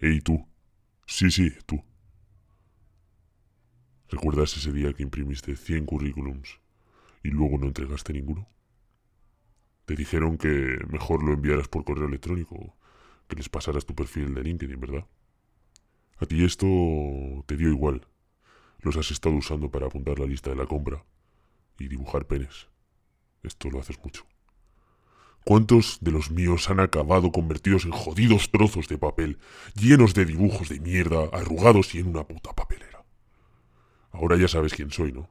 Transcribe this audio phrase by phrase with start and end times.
[0.00, 0.46] Ey, tú.
[1.06, 1.82] Sí, sí, tú.
[4.08, 6.60] ¿Recuerdas ese día que imprimiste 100 currículums
[7.24, 8.48] y luego no entregaste ninguno?
[9.86, 12.76] Te dijeron que mejor lo enviaras por correo electrónico,
[13.26, 15.04] que les pasaras tu perfil de LinkedIn, ¿verdad?
[16.18, 16.66] A ti esto
[17.46, 18.06] te dio igual.
[18.78, 21.04] Los has estado usando para apuntar la lista de la compra
[21.76, 22.68] y dibujar penes.
[23.42, 24.24] Esto lo haces mucho.
[25.48, 29.38] ¿Cuántos de los míos han acabado convertidos en jodidos trozos de papel,
[29.74, 33.02] llenos de dibujos de mierda, arrugados y en una puta papelera?
[34.12, 35.30] Ahora ya sabes quién soy, ¿no?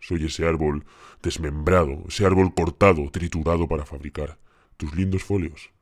[0.00, 0.86] Soy ese árbol
[1.22, 4.38] desmembrado, ese árbol cortado, triturado para fabricar
[4.78, 5.72] tus lindos folios,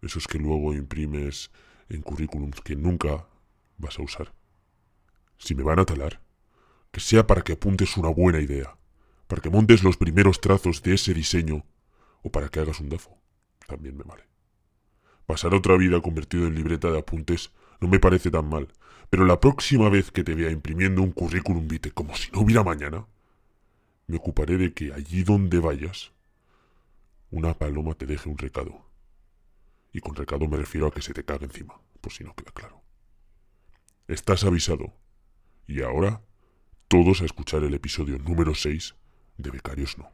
[0.00, 1.50] esos que luego imprimes
[1.90, 3.26] en currículums que nunca
[3.76, 4.32] vas a usar.
[5.36, 6.22] Si me van a talar,
[6.90, 8.78] que sea para que apuntes una buena idea,
[9.26, 11.66] para que montes los primeros trazos de ese diseño
[12.24, 13.16] o para que hagas un dafo.
[13.68, 14.24] También me vale.
[15.26, 18.68] Pasar otra vida convertido en libreta de apuntes no me parece tan mal,
[19.10, 22.64] pero la próxima vez que te vea imprimiendo un currículum vitae como si no hubiera
[22.64, 23.06] mañana,
[24.06, 26.12] me ocuparé de que allí donde vayas,
[27.30, 28.86] una paloma te deje un recado.
[29.92, 32.52] Y con recado me refiero a que se te cague encima, por si no queda
[32.52, 32.82] claro.
[34.08, 34.92] Estás avisado.
[35.66, 36.22] Y ahora,
[36.88, 38.94] todos a escuchar el episodio número 6
[39.38, 40.10] de Becarios No.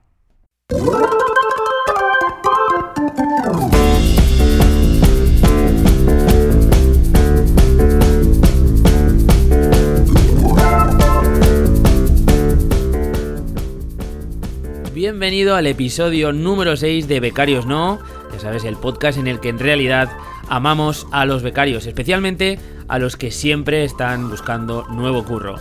[14.94, 17.98] Bienvenido al episodio número 6 de Becarios No,
[18.32, 20.10] ya sabes, el podcast en el que en realidad
[20.48, 25.56] amamos a los becarios, especialmente a los que siempre están buscando nuevo curro.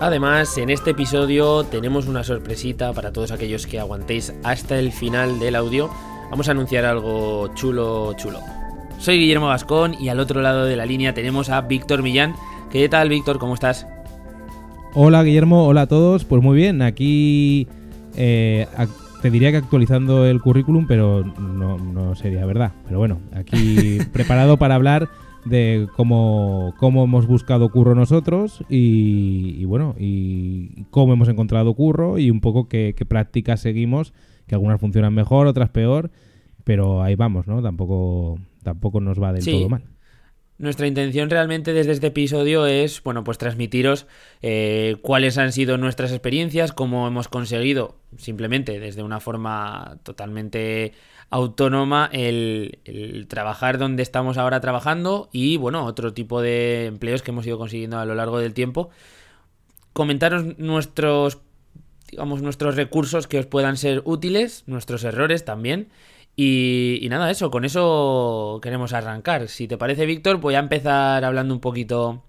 [0.00, 5.38] Además, en este episodio tenemos una sorpresita para todos aquellos que aguantéis hasta el final
[5.38, 5.90] del audio.
[6.32, 8.40] Vamos a anunciar algo chulo, chulo.
[8.96, 12.34] Soy Guillermo Gascón y al otro lado de la línea tenemos a Víctor Millán.
[12.70, 13.38] ¿Qué tal, Víctor?
[13.38, 13.86] ¿Cómo estás?
[14.94, 15.66] Hola, Guillermo.
[15.66, 16.24] Hola a todos.
[16.24, 17.68] Pues muy bien, aquí
[18.16, 18.66] eh,
[19.20, 22.72] te diría que actualizando el currículum, pero no, no sería verdad.
[22.86, 25.10] Pero bueno, aquí preparado para hablar
[25.44, 32.30] de cómo, cómo hemos buscado curro nosotros y, bueno, y cómo hemos encontrado curro y
[32.30, 34.12] un poco qué, prácticas seguimos,
[34.52, 36.10] que algunas funcionan mejor, otras peor,
[36.62, 37.62] pero ahí vamos, ¿no?
[37.62, 39.82] Tampoco, tampoco nos va del todo mal.
[40.58, 44.06] Nuestra intención realmente desde este episodio es, bueno, pues transmitiros
[44.42, 50.92] eh, cuáles han sido nuestras experiencias, cómo hemos conseguido, simplemente desde una forma totalmente
[51.30, 57.46] autónoma, el, trabajar donde estamos ahora trabajando y, bueno, otro tipo de empleos que hemos
[57.46, 58.90] ido consiguiendo a lo largo del tiempo.
[59.94, 61.40] Comentaros nuestros,
[62.12, 65.88] digamos, nuestros recursos que os puedan ser útiles, nuestros errores también.
[66.36, 69.48] Y, nada, eso, con eso queremos arrancar.
[69.48, 72.24] Si te parece, Víctor, voy a empezar hablando un poquito,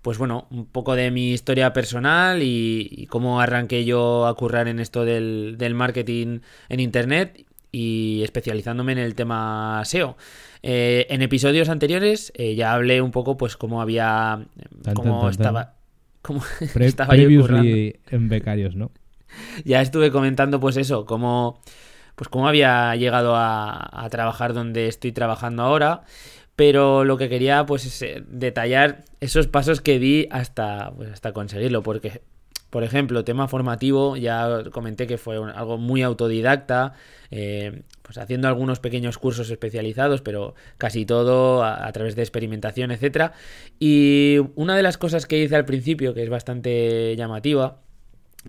[0.00, 4.80] pues bueno, un poco de mi historia personal y, cómo arranqué yo a currar en
[4.80, 10.16] esto del, marketing en Internet y especializándome en el tema SEO.
[10.62, 14.46] Eh, en episodios anteriores eh, ya hablé un poco, pues, cómo había,
[14.94, 15.74] cómo estaba,
[16.22, 16.42] cómo
[16.80, 17.68] estaba yo currando.
[17.68, 18.90] en becarios, ¿no?
[19.64, 21.60] Ya estuve comentando, pues eso, cómo
[22.14, 26.02] pues cómo había llegado a, trabajar donde estoy trabajando ahora
[26.56, 31.32] pero lo que quería pues es eh, detallar esos pasos que di hasta, pues, hasta
[31.32, 32.22] conseguirlo, porque
[32.70, 36.94] por ejemplo, tema formativo, ya comenté que fue algo muy autodidacta,
[37.30, 43.32] eh, pues haciendo algunos pequeños cursos especializados, pero casi todo a, través de experimentación, etc.
[43.78, 47.80] Y una de las cosas que hice al principio, que es bastante llamativa,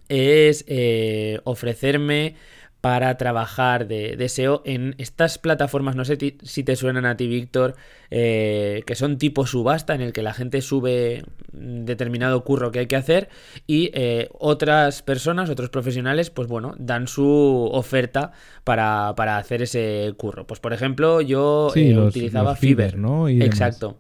[0.09, 2.35] es eh, ofrecerme
[2.81, 7.75] para trabajar de, SEO en estas plataformas, no sé si te suenan a ti, Víctor,
[8.11, 12.87] eh, que son tipo subasta en el que la gente sube determinado curro que hay
[12.87, 13.29] que hacer
[13.65, 18.31] y eh, otras personas, otros profesionales, pues bueno, dan su oferta
[18.63, 20.45] para, hacer ese curro.
[20.45, 23.27] Pues por ejemplo, yo eh, utilizaba Fiverr, ¿no?
[23.27, 23.97] Exacto.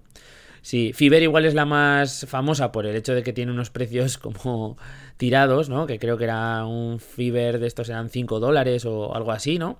[0.61, 4.17] Sí, Fiverr igual es la más famosa por el hecho de que tiene unos precios
[4.17, 4.77] como
[5.17, 5.87] tirados, ¿no?
[5.87, 9.79] Que creo que era un Fiverr de estos eran 5 dólares o algo así, ¿no?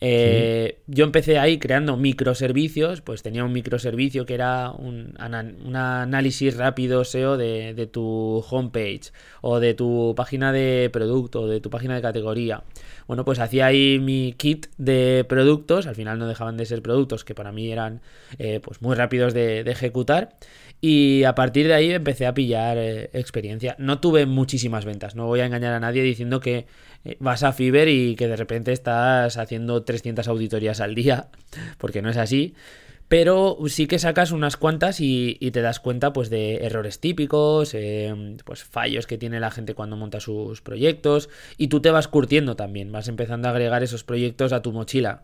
[0.00, 7.04] Eh, yo empecé ahí creando microservicios, pues tenía un microservicio que era un, análisis rápido
[7.04, 11.94] SEO de, de, tu homepage o de tu página de producto, o de tu página
[11.94, 12.64] de categoría.
[13.06, 17.24] Bueno, pues hacía ahí mi kit de productos, al final no dejaban de ser productos
[17.24, 18.00] que para mí eran
[18.38, 20.34] eh, pues muy rápidos de, ejecutar
[20.84, 23.76] y a partir de ahí empecé a pillar eh, experiencia.
[23.78, 26.66] No tuve muchísimas ventas, no voy a engañar a nadie diciendo que
[27.04, 31.28] eh, vas a Fiverr y que de repente estás haciendo 300 auditorías al día,
[31.78, 32.54] porque no es así.
[33.08, 38.36] pero sí que sacas unas cuantas y, te das cuenta pues de errores típicos, eh,
[38.44, 42.56] pues fallos que tiene la gente cuando monta sus proyectos y tú te vas curtiendo
[42.56, 45.22] también, vas empezando a agregar esos proyectos a tu mochila.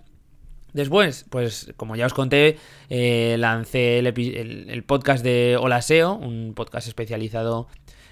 [0.73, 2.59] Después, pues como ya os conté,
[2.91, 7.69] eh, lancé el, podcast de Hola SEO, un podcast especializado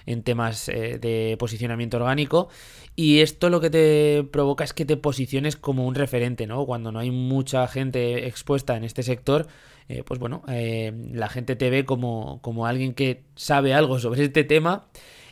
[0.07, 2.49] en temas eh, de posicionamiento orgánico.
[2.95, 6.65] Y esto lo que te provoca es que te posiciones como un referente, ¿no?
[6.65, 9.49] Cuando no hay mucha gente expuesta en este sector,
[9.89, 14.45] eh, pues bueno, la gente te ve como, como alguien que sabe algo sobre este
[14.45, 14.87] tema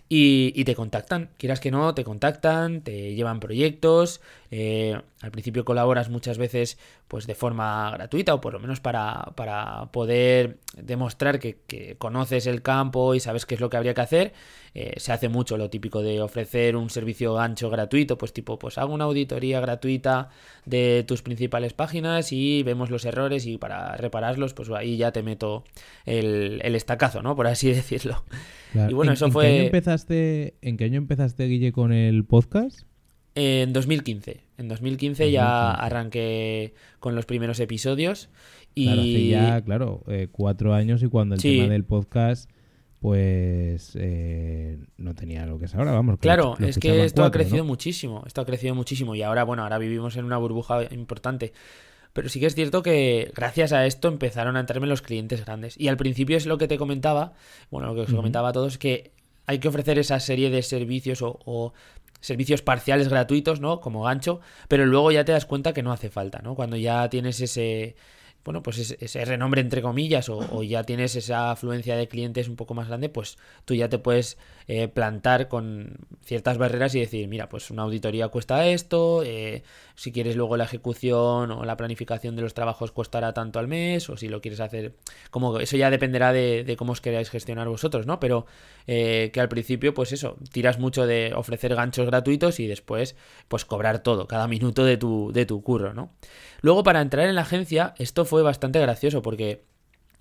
[0.09, 4.21] y, te contactan, quieras que no, te contactan, te llevan proyectos,
[4.57, 6.79] eh, al principio colaboras muchas veces
[7.09, 12.63] pues de forma gratuita o por lo menos para, para poder demostrar que, conoces el
[12.63, 14.33] campo y sabes qué es lo que habría que hacer.
[14.73, 18.79] Eh, se hace mucho lo típico de ofrecer un servicio ancho gratuito, pues tipo, pues
[18.79, 20.29] hago una auditoría gratuita
[20.67, 25.25] de tus principales páginas y vemos los errores y para repararlos, pues ahí ya te
[25.25, 25.65] meto
[26.07, 27.35] el, el estacazo, ¿no?
[27.35, 28.23] Por así decirlo.
[28.89, 29.47] Y bueno, eso fue...
[29.47, 32.83] Qué año empezaste, ¿En qué año empezaste, Guille, con el podcast?
[33.35, 34.44] En 2015.
[34.57, 38.29] En 2015, ya arranqué con los primeros episodios.
[38.75, 38.87] Y...
[38.87, 42.51] Claro, hace ya, claro, eh, cuatro años y cuando el tema del podcast
[43.05, 46.19] pues eh, no tenía lo que es ahora, vamos.
[46.19, 49.77] claro, es que esto ha crecido muchísimo, esto ha crecido muchísimo y ahora, bueno, ahora
[49.77, 51.53] vivimos en una burbuja importante.
[52.15, 55.79] Pero sí que es cierto que gracias a esto empezaron a entrarme los clientes grandes.
[55.79, 57.35] Y al principio es lo que te comentaba,
[57.71, 59.11] bueno, lo que os comentaba a todos, que
[59.45, 61.75] hay que ofrecer esa serie de servicios o,
[62.25, 63.81] servicios parciales gratuitos, ¿no?
[63.81, 66.55] Como gancho, pero luego ya te das cuenta que no hace falta, ¿no?
[66.55, 67.97] Cuando ya tienes ese,
[68.45, 72.75] bueno, pues ese, renombre entre comillas o, ya tienes esa afluencia de clientes un poco
[72.75, 74.37] más grande, pues tú ya te puedes
[74.69, 79.63] eh, plantar con ciertas barreras y decir, mira, pues una auditoría cuesta esto, eh,
[79.95, 84.11] si quieres luego la ejecución o la planificación de los trabajos costará tanto al mes,
[84.11, 84.95] o si lo quieres hacer,
[85.31, 88.21] como eso ya dependerá de, cómo os queráis gestionar vosotros, ¿no?
[88.21, 88.45] Pero
[88.87, 93.17] eh, que al principio, pues eso, tiras mucho de ofrecer ganchos gratuitos y después,
[93.49, 96.13] pues cobrar todo, cada minuto de tu, de tu curro, ¿no?
[96.61, 99.63] Luego, para entrar en la agencia, esto fue bastante gracioso porque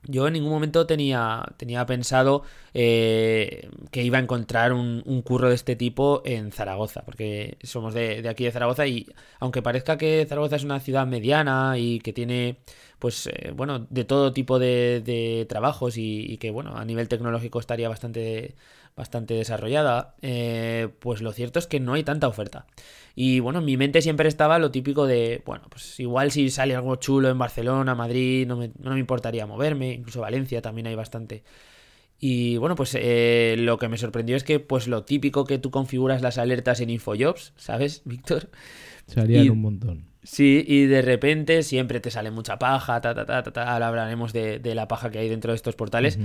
[0.06, 2.44] yo en ningún momento tenía, tenía pensado
[2.74, 8.28] eh, que iba a encontrar un, curro de este tipo en Zaragoza, porque somos de,
[8.28, 9.08] aquí de Zaragoza y
[9.40, 12.58] aunque parezca que Zaragoza es una ciudad mediana y que tiene,
[13.00, 17.88] pues, eh, bueno, de todo tipo de, trabajos y, que, bueno, a nivel tecnológico estaría
[17.88, 18.56] bastante,
[18.96, 22.66] bastante desarrollada, eh, pues lo cierto es que no hay tanta oferta.
[23.16, 26.76] Y bueno, en mi mente siempre estaba lo típico de, bueno, pues igual si sale
[26.76, 30.96] algo chulo en Barcelona, Madrid, no me, no me importaría moverme, incluso Valencia también hay
[30.96, 31.44] bastante.
[32.20, 35.72] Y bueno, pues eh, lo que me sorprendió es que pues lo típico que tú
[35.72, 38.50] configuras las alertas en InfoJobs, ¿sabes, Víctor?
[39.08, 40.13] Salían un montón.
[40.24, 44.32] Sí, y de repente siempre te sale mucha paja, ta, ta, ta, ta, ahora hablaremos
[44.32, 46.18] de, la paja que hay dentro de estos portales.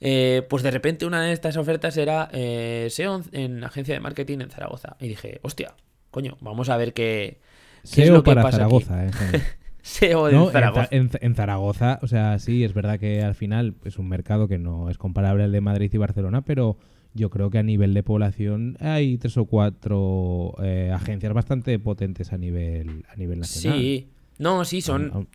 [0.00, 4.40] Eh, pues de repente una de estas ofertas era eh, SEO en agencia de marketing
[4.40, 4.96] en Zaragoza.
[4.98, 5.74] Y dije, hostia,
[6.10, 7.38] coño, vamos a ver qué,
[7.84, 9.10] es lo para Zaragoza, eh,
[9.82, 10.88] SEO en Zaragoza.
[10.90, 14.90] En, Zaragoza, o sea, sí, es verdad que al final es un mercado que no
[14.90, 16.76] es comparable al de Madrid y Barcelona, pero
[17.14, 22.32] yo creo que a nivel de población hay tres o cuatro eh, agencias bastante potentes
[22.32, 23.80] a nivel, a nivel nacional.
[23.80, 24.08] Sí,
[24.38, 25.28] no, sí, son.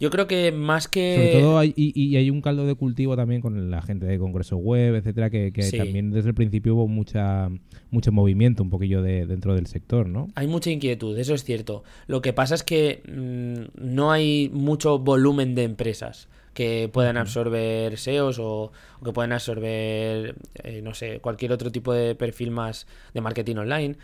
[0.00, 1.14] Yo creo que más que.
[1.16, 4.56] Sobre todo, hay, y, hay un caldo de cultivo también con la gente de Congreso
[4.56, 7.50] Web, etcétera, que, también desde el principio hubo mucha
[7.90, 10.28] mucho movimiento un poquillo de, dentro del sector, ¿no?
[10.34, 11.84] Hay mucha inquietud, eso es cierto.
[12.06, 17.98] Lo que pasa es que mm, no hay mucho volumen de empresas que puedan absorber
[17.98, 18.72] SEOs o,
[19.04, 23.96] que puedan absorber, eh, no sé, cualquier otro tipo de perfil más de marketing online.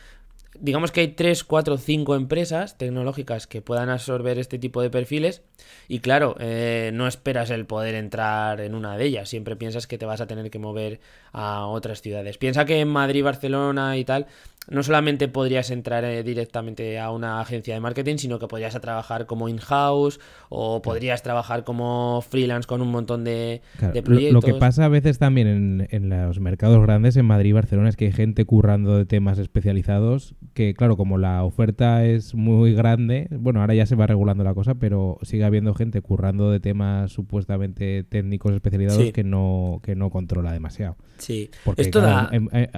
[0.61, 5.40] Digamos que hay 3, 4, 5 empresas tecnológicas que puedan absorber este tipo de perfiles
[5.88, 9.97] y claro, eh, no esperas el poder entrar en una de ellas, siempre piensas que
[9.97, 11.00] te vas a tener que mover
[11.32, 12.37] a otras ciudades.
[12.37, 14.26] Piensa que en Madrid, Barcelona y tal
[14.69, 19.26] no solamente podrías entrar eh, directamente a una agencia de marketing, sino que podrías trabajar
[19.26, 23.62] como in-house o podrías trabajar como freelance con un montón de,
[24.04, 24.33] proyectos.
[24.33, 27.97] Lo, que pasa a veces también en, los mercados grandes, en Madrid y Barcelona, es
[27.97, 33.28] que hay gente currando de temas especializados que, claro, como la oferta es muy grande,
[33.31, 37.11] bueno, ahora ya se va regulando la cosa, pero sigue habiendo gente currando de temas
[37.11, 40.97] supuestamente técnicos especializados que, no, que no controla demasiado.
[41.19, 42.28] Sí, esto da...
[42.33, 42.71] Em, eh,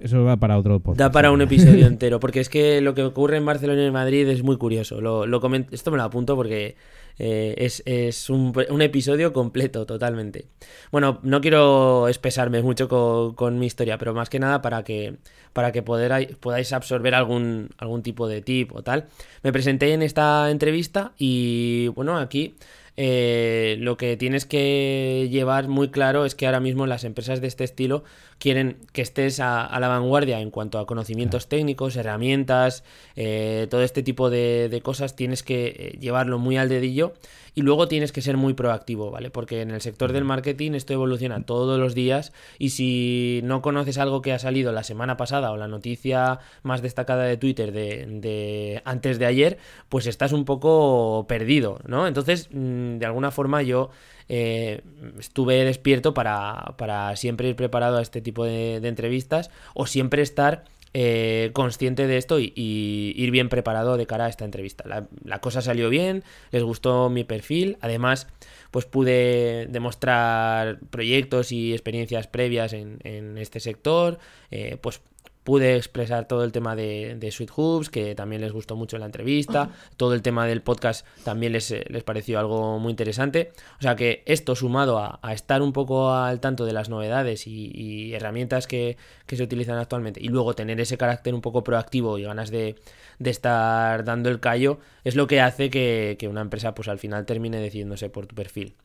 [0.00, 3.36] eso va para otro podcast para un episodio entero, porque es que lo que ocurre
[3.36, 5.00] en Barcelona y en Madrid es muy curioso.
[5.00, 5.40] Lo, lo
[5.70, 6.74] esto me lo apunto porque
[7.20, 8.52] eh, es, un,
[8.82, 10.48] episodio completo, totalmente.
[10.90, 15.14] Bueno, no quiero espesarme mucho con, mi historia, pero más que nada para que,
[15.52, 19.04] para que podáis absorber algún, algún tipo de tip o tal.
[19.44, 22.56] Me presenté en esta entrevista y bueno, aquí
[22.96, 27.48] eh, lo que tienes que llevar muy claro es que ahora mismo las empresas de
[27.48, 28.04] este estilo
[28.38, 32.84] quieren que estés a, la vanguardia en cuanto a conocimientos técnicos, herramientas,
[33.16, 37.14] eh, todo este tipo de, de cosas, tienes que eh, llevarlo muy al dedillo
[37.54, 39.30] y luego tienes que ser muy proactivo, ¿vale?
[39.30, 43.98] Porque en el sector del marketing esto evoluciona todos los días y si no conoces
[43.98, 48.82] algo que ha salido la semana pasada o la noticia más destacada de Twitter de,
[48.84, 49.58] antes de ayer,
[49.88, 52.06] pues estás un poco perdido, ¿no?
[52.06, 53.90] Entonces, mm, de alguna forma yo
[54.28, 54.82] eh,
[55.18, 60.64] estuve despierto para, para, siempre ir preparado a este tipo de entrevistas o siempre estar
[60.96, 64.84] eh, consciente de esto y, ir bien preparado de cara a esta entrevista.
[65.24, 66.22] La, cosa salió bien,
[66.52, 68.28] les gustó mi perfil, además
[68.70, 74.20] pues pude demostrar proyectos y experiencias previas en, en este sector,
[74.52, 75.00] eh, pues
[75.44, 79.00] pude expresar todo el tema de, de Sweet Hoops, que también les gustó mucho en
[79.00, 79.70] la entrevista.
[79.96, 83.52] Todo el tema del podcast también les, eh, les pareció algo muy interesante.
[83.78, 88.14] O sea que esto sumado a, estar un poco al tanto de las novedades y,
[88.14, 88.96] herramientas que,
[89.28, 92.76] se utilizan actualmente y luego tener ese carácter un poco proactivo y ganas de,
[93.18, 97.58] estar dando el callo, es lo que hace que, una empresa pues al final termine
[97.58, 98.76] decidiéndose por tu perfil.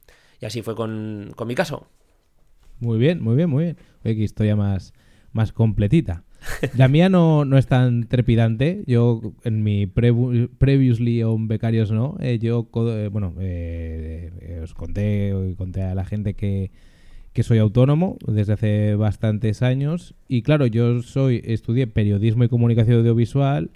[0.41, 1.87] Y así fue con, mi caso.
[2.79, 3.77] Muy bien, muy bien, muy bien.
[4.03, 4.93] Oye, qué historia más,
[5.31, 6.23] más completita.
[6.75, 8.83] La mía no, no es tan trepidante.
[8.87, 15.83] Yo, en mi previously on Becarios no, eh, yo, eh, bueno, eh, os conté, conté
[15.83, 16.71] a la gente que,
[17.33, 20.15] que soy autónomo desde hace bastantes años.
[20.27, 23.71] Y claro, yo soy estudié periodismo y comunicación audiovisual.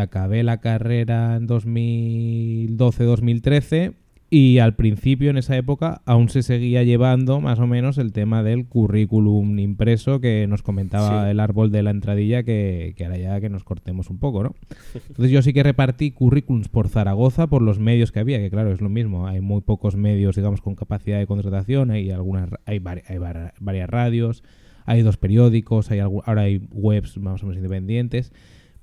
[0.00, 3.94] acabé la carrera en 2012-2013
[4.30, 8.42] y al principio, en esa época, aún se seguía llevando más o menos el tema
[8.42, 13.40] del currículum impreso que nos comentaba el árbol de la entradilla, que, que, ahora ya
[13.40, 14.54] que nos cortemos un poco, ¿no?
[14.94, 18.70] Entonces yo sí que repartí currículums por Zaragoza por los medios que había, que claro,
[18.70, 22.82] es lo mismo, hay muy pocos medios, digamos, con capacidad de contratación, hay algunas, hay,
[23.06, 23.18] hay
[23.60, 24.42] varias radios,
[24.84, 28.32] hay dos periódicos, hay ahora hay webs más o menos independientes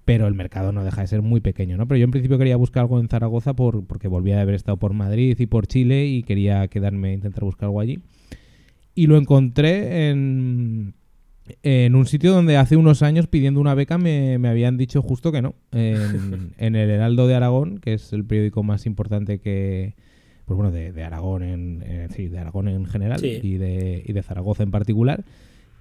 [0.06, 1.88] pero el mercado no deja de ser muy pequeño, ¿no?
[1.88, 4.78] Pero yo en principio quería buscar algo en Zaragoza por, porque volvía de haber estado
[4.78, 8.00] por Madrid y por Chile y quería quedarme, intentar buscar algo allí.
[8.94, 10.94] Y lo encontré en,
[11.64, 15.42] en un sitio donde hace unos años pidiendo una beca me, habían dicho justo que
[15.42, 15.56] no.
[15.72, 19.96] En, el Heraldo de Aragón, que es el periódico más importante que,
[20.46, 24.62] pues bueno, de, Aragón en, sí, de Aragón en general y, de, y de Zaragoza
[24.62, 25.26] en particular.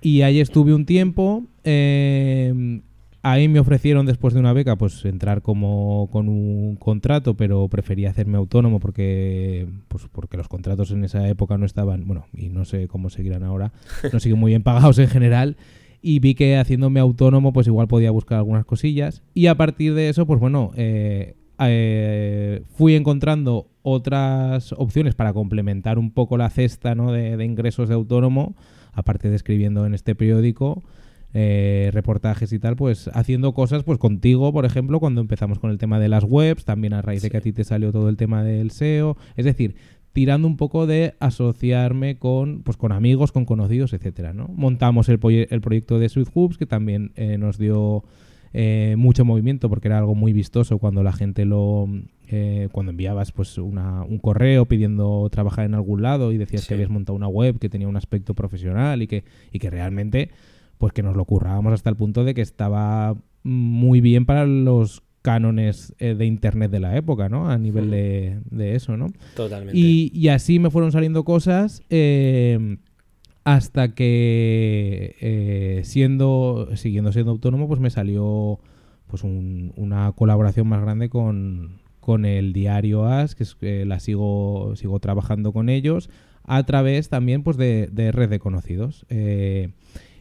[0.01, 1.45] Y ahí estuve un tiempo.
[1.63, 2.81] Eh,
[3.27, 8.11] Ahí me ofrecieron después de una beca pues entrar como con un contrato, pero prefería
[8.11, 12.67] hacerme autónomo porque pues porque los contratos en esa época no estaban, bueno, y no
[12.67, 13.73] sé cómo seguirán ahora,
[14.13, 15.57] no siguen muy bien pagados en general
[16.03, 20.11] y vi que haciéndome autónomo pues igual podía buscar algunas cosillas y a partir de
[20.11, 26.95] eso pues bueno, eh, eh, fui encontrando otras opciones para complementar un poco la cesta
[26.95, 27.11] ¿no?
[27.11, 28.55] de, de ingresos de autónomo,
[28.93, 30.83] aparte de escribiendo en este periódico
[31.37, 35.79] eh, reportajes y tal, pues haciendo cosas pues contigo, por ejemplo, cuando empezamos con el
[35.79, 38.17] tema de las webs, también a raíz de que a ti te salió todo el
[38.17, 39.75] tema del SEO, es decir,
[40.13, 44.47] tirando un poco de asociarme con, pues, con amigos, con conocidos, etcétera, ¿no?
[44.55, 45.19] Montamos el,
[45.51, 48.05] el proyecto de Sweet Hoops, que también eh, nos dio
[48.53, 51.89] eh, mucho movimiento porque era algo muy vistoso cuando la gente lo
[52.73, 57.15] cuando enviabas pues un correo pidiendo trabajar en algún lado y decías que habías montado
[57.15, 59.23] una web que tenía un aspecto profesional y que,
[59.53, 60.31] y que realmente
[60.85, 65.03] pues que nos lo currábamos hasta el punto de que estaba muy bien para los
[65.23, 67.49] cánones eh, de internet de la época, ¿no?
[67.49, 69.07] A nivel de, eso, ¿no?
[69.35, 69.79] Totalmente.
[69.79, 72.77] Y, así me fueron saliendo cosas eh,
[73.45, 78.61] hasta que eh, siendo, siguiendo siendo autónomo, pues me salió
[79.07, 85.01] pues una colaboración más grande con, con el diario As, que es, la sigo, sigo
[85.01, 86.11] trabajando con ellos,
[86.43, 89.07] a través también pues de, de red de conocidos.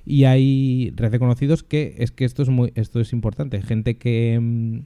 [0.05, 4.79] Y hay reconocidos que es que esto es muy esto es importante, gente que mm,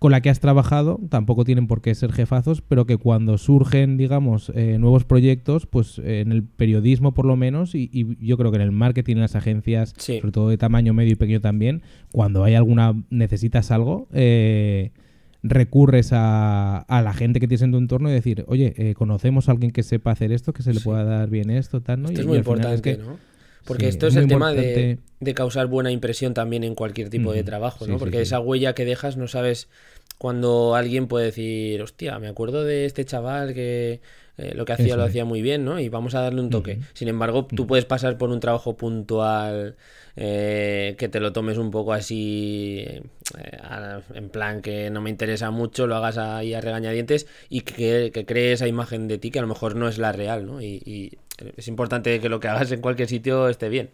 [0.00, 3.98] con la que has trabajado, tampoco tienen por qué ser jefazos, pero que cuando surgen,
[3.98, 8.56] digamos, eh, nuevos proyectos, pues en el periodismo por lo menos, y, yo creo que
[8.56, 12.44] en el marketing, en las agencias, sobre todo de tamaño medio y pequeño también, cuando
[12.44, 14.92] hay alguna, necesitas algo, eh,
[15.42, 19.50] recurres a, a, la gente que tienes en tu entorno y decir, oye, eh, conocemos
[19.50, 22.08] a alguien que sepa hacer esto, que se le pueda dar bien esto, tal, ¿no?
[22.08, 23.18] Esto es muy importante, ¿no?
[23.70, 24.98] Porque esto es, el tema de,
[25.34, 27.98] causar buena impresión también en cualquier tipo de trabajo, ¿no?
[27.98, 29.68] Porque esa huella que dejas no sabes
[30.18, 34.00] cuando alguien puede decir, hostia, me acuerdo de este chaval que
[34.40, 35.10] eh, lo que hacía Eso lo es.
[35.10, 35.78] hacía muy bien, ¿no?
[35.78, 36.78] Y vamos a darle un toque.
[36.94, 39.76] Sin embargo, tú puedes pasar por un trabajo puntual
[40.16, 43.02] eh, que te lo tomes un poco así, eh,
[43.62, 48.10] a- en plan que no me interesa mucho, lo hagas ahí a regañadientes y que,
[48.12, 50.60] que cree esa imagen de ti que a lo mejor no es la real, ¿no?
[50.60, 51.12] Y, y
[51.56, 53.90] es importante que lo que hagas en cualquier sitio esté bien.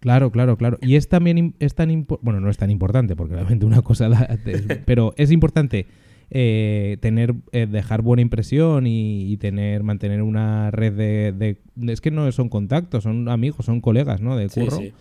[0.00, 0.78] Claro, claro, claro.
[0.80, 4.38] Y es también es tan bueno, no es tan importante porque realmente una cosa da-
[4.84, 5.86] pero es importante
[6.30, 12.00] eh, tener eh, dejar buena impresión y, y tener mantener una red de, de- es
[12.00, 14.36] que no son contactos, son amigos, son colegas, ¿no?
[14.36, 14.92] De curro sí.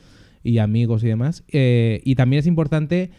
[0.44, 1.44] y amigos y demás.
[1.50, 3.12] Eh, y también es importante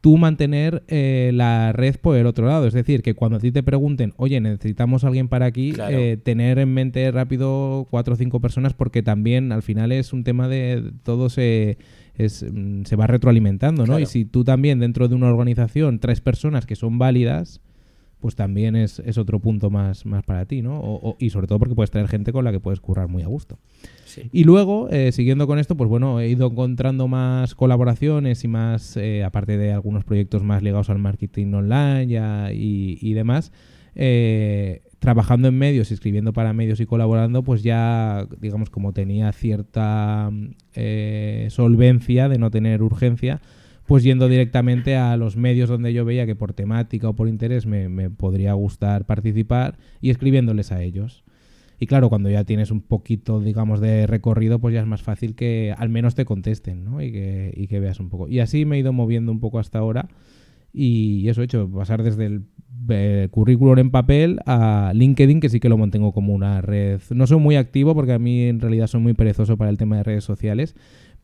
[0.00, 2.66] tú mantener eh, la red por el otro lado.
[2.66, 5.96] Es decir, que cuando a ti te pregunten, oye, necesitamos a alguien para aquí, Claro.
[5.96, 10.22] eh, tener en mente rápido cuatro o cinco personas porque también al final es un
[10.22, 11.78] tema de todo se,
[12.16, 13.86] es, mm, se va retroalimentando, ¿no?
[13.94, 14.00] Claro.
[14.02, 17.60] Y si tú también dentro de una organización traes personas que son válidas,
[18.20, 20.80] pues también es, es otro punto más, más para ti, ¿no?
[20.80, 23.22] O- o- y sobre todo porque puedes traer gente con la que puedes currar muy
[23.22, 23.58] a gusto.
[24.06, 24.22] Sí.
[24.32, 28.96] Y luego, eh, siguiendo con esto, pues bueno, he ido encontrando más colaboraciones y más,
[28.96, 33.52] eh, aparte de algunos proyectos más ligados al marketing online ya y, y demás,
[33.94, 40.30] eh, trabajando en medios, escribiendo para medios y colaborando, pues ya, digamos, como tenía cierta
[40.72, 43.42] eh, solvencia de no tener urgencia,
[43.84, 47.66] pues yendo directamente a los medios donde yo veía que por temática o por interés
[47.66, 51.22] me, podría gustar participar y escribiéndoles a ellos.
[51.78, 55.34] Y claro, cuando ya tienes un poquito, digamos, de recorrido, pues ya es más fácil
[55.34, 57.02] que al menos te contesten, ¿no?
[57.02, 58.26] Y que, y que veas un poco.
[58.26, 60.08] Y así me he ido moviendo un poco hasta ahora.
[60.72, 62.44] Y eso he hecho, pasar desde el
[62.88, 67.00] eh, currículum en papel a LinkedIn, que sí que lo mantengo como una red.
[67.10, 69.96] No soy muy activo porque a mí en realidad soy muy perezoso para el tema
[69.96, 70.74] de redes sociales.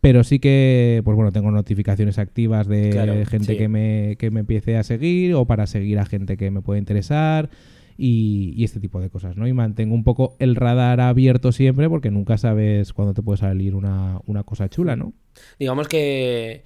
[0.01, 3.59] Pero sí que, pues bueno, tengo notificaciones activas de Claro, gente sí.
[3.59, 6.79] que, me, que me empiece a seguir o para seguir a gente que me puede
[6.79, 7.51] interesar
[7.99, 9.47] y, y este tipo de cosas, ¿no?
[9.47, 13.75] Y mantengo un poco el radar abierto siempre porque nunca sabes cuándo te puede salir
[13.75, 15.13] una, una cosa chula, ¿no?
[15.59, 16.65] Digamos que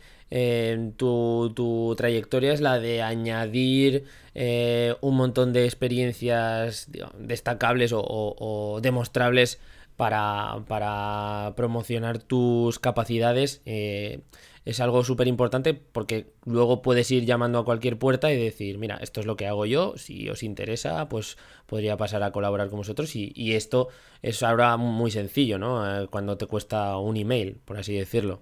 [0.96, 4.04] tu, tu trayectoria es la de añadir
[4.34, 6.88] eh, un montón de experiencias
[7.18, 9.60] destacables o demostrables
[9.96, 13.62] para, para promocionar tus capacidades.
[13.66, 14.20] eh,
[14.64, 18.96] es algo súper importante porque luego puedes ir llamando a cualquier puerta y decir, mira,
[19.02, 22.78] esto es lo que hago yo, si os interesa, pues podría pasar a colaborar con
[22.78, 23.88] vosotros y, y esto
[24.22, 26.04] es ahora muy sencillo, ¿no?
[26.04, 28.40] Eh, Cuando te cuesta un email, por así decirlo.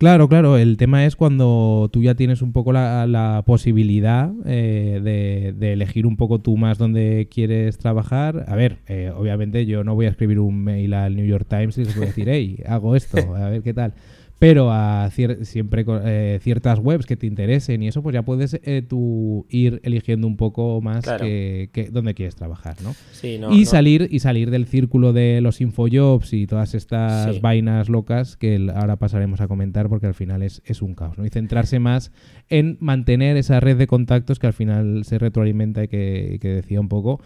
[0.00, 0.56] Claro, claro.
[0.56, 5.74] El tema es cuando tú ya tienes un poco la, la posibilidad eh, de, de
[5.74, 8.46] elegir un poco tú más dónde quieres trabajar.
[8.48, 11.76] A ver, eh, obviamente yo no voy a escribir un mail al New York Times
[11.76, 13.92] y les voy a decir, hey, hago esto, a ver qué tal.
[14.40, 18.58] Pero a cier- siempre eh, ciertas webs que te interesen y eso, pues ya puedes
[18.64, 21.24] eh, tú ir eligiendo un poco más Claro.
[21.26, 22.94] que, que- dónde quieres trabajar, ¿no?
[23.12, 23.64] Sí, no, y no.
[23.66, 27.40] salir y salir del círculo de los infojobs y todas estas Sí.
[27.42, 31.26] vainas locas que ahora pasaremos a comentar porque al final es, es un caos ¿no?
[31.26, 32.10] y centrarse más
[32.48, 36.80] en mantener esa red de contactos que al final se retroalimenta y que, que decía
[36.80, 37.20] un poco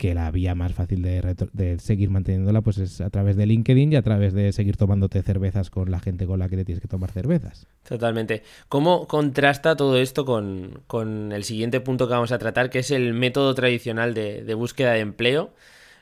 [0.00, 3.92] que la vía más fácil de, de seguir manteniéndola pues es a través de LinkedIn
[3.92, 6.80] y a través de seguir tomándote cervezas con la gente con la que te tienes
[6.80, 7.66] que tomar cervezas.
[7.86, 8.42] Totalmente.
[8.70, 12.90] ¿Cómo contrasta todo esto con, con el siguiente punto que vamos a tratar, que es
[12.90, 15.52] el método tradicional de, de búsqueda de empleo?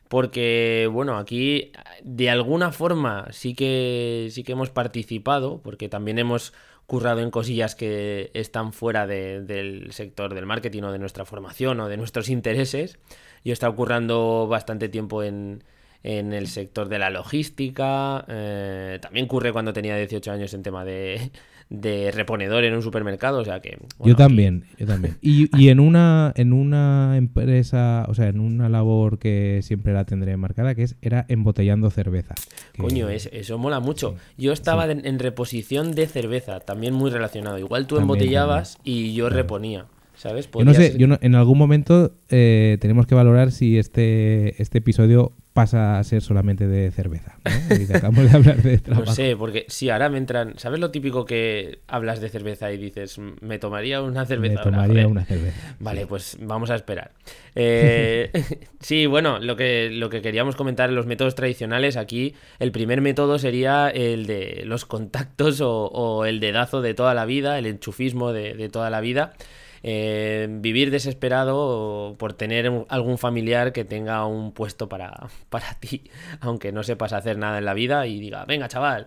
[0.09, 1.73] Porque, bueno, aquí
[2.05, 6.55] de alguna forma sí que, sí que hemos participado, porque también hemos
[6.87, 11.81] currado en cosillas que están fuera de- del sector del marketing o de nuestra formación
[11.81, 12.99] o de nuestros intereses.
[13.45, 15.63] Yo he estado currando bastante tiempo en,
[16.03, 18.25] en el sector de la logística.
[18.29, 21.31] eh, también curré cuando tenía 18 años en tema de,
[21.71, 23.39] de reponedor en un supermercado.
[23.41, 23.79] O sea que.
[23.99, 25.17] bueno, yo aquí- también, yo también.
[25.21, 30.05] Y, y en una en una empresa, o sea, en una labor que siempre la
[30.05, 32.35] tendré marcada, que es era embotellando cerveza.
[32.73, 34.17] Que- Coño, es- eso mola mucho.
[34.37, 37.59] Yo estaba en, en reposición de cerveza, también muy relacionado.
[37.59, 39.87] Igual tú También, embotellabas y yo reponía.
[40.19, 40.51] ¿Sabes?
[40.53, 44.79] Yo no sé, yo no- en algún momento eh, tenemos que valorar si este, este
[44.79, 47.39] episodio pasa a ser solamente de cerveza.
[47.45, 47.51] ¿no?
[47.77, 47.97] Y de
[48.31, 49.07] hablar de trabajo.
[49.07, 50.55] No sé, porque si ahora me entran.
[50.57, 54.55] ¿Sabes lo típico que hablas de cerveza y dices, me tomaría una cerveza?
[54.57, 55.07] Me tomaría joder"?
[55.07, 55.77] una cerveza.
[55.79, 57.13] Vale, pues vamos a esperar.
[57.55, 58.31] Eh,
[58.81, 63.01] sí, bueno, lo que, lo que queríamos comentar en los métodos tradicionales, aquí el primer
[63.03, 67.67] método sería el de los contactos o, o el dedazo de toda la vida, el
[67.67, 69.35] enchufismo de, de toda la vida.
[69.83, 76.11] Eh, vivir desesperado por tener algún familiar que tenga un puesto para, para ti,
[76.41, 79.07] aunque no sepas hacer nada en la vida y diga, venga chaval,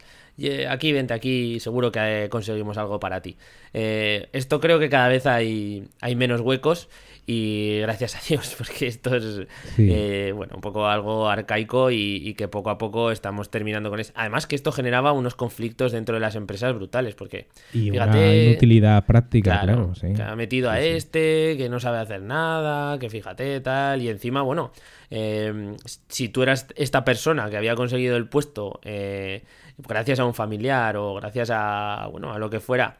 [0.69, 3.37] aquí vente aquí, seguro que eh, conseguimos algo para ti.
[3.73, 6.89] Eh, esto creo que cada vez hay, hay menos huecos
[7.31, 9.87] y gracias a Dios, porque esto es Sí.
[9.91, 13.99] eh, bueno, un poco algo arcaico y, y que poco a poco estamos terminando con
[13.99, 14.11] eso.
[14.15, 18.45] Además que esto generaba unos conflictos dentro de las empresas brutales, porque Y una fíjate,
[18.45, 20.13] inutilidad práctica, Claro, claro, sí.
[20.13, 24.41] que ha metido a este, que no sabe hacer nada, que fíjate tal, y encima,
[24.41, 24.71] bueno,
[25.09, 25.75] eh,
[26.07, 29.43] si tú eras esta persona que había conseguido el puesto eh,
[29.77, 32.97] gracias a un familiar o gracias a, bueno, a lo que fuera,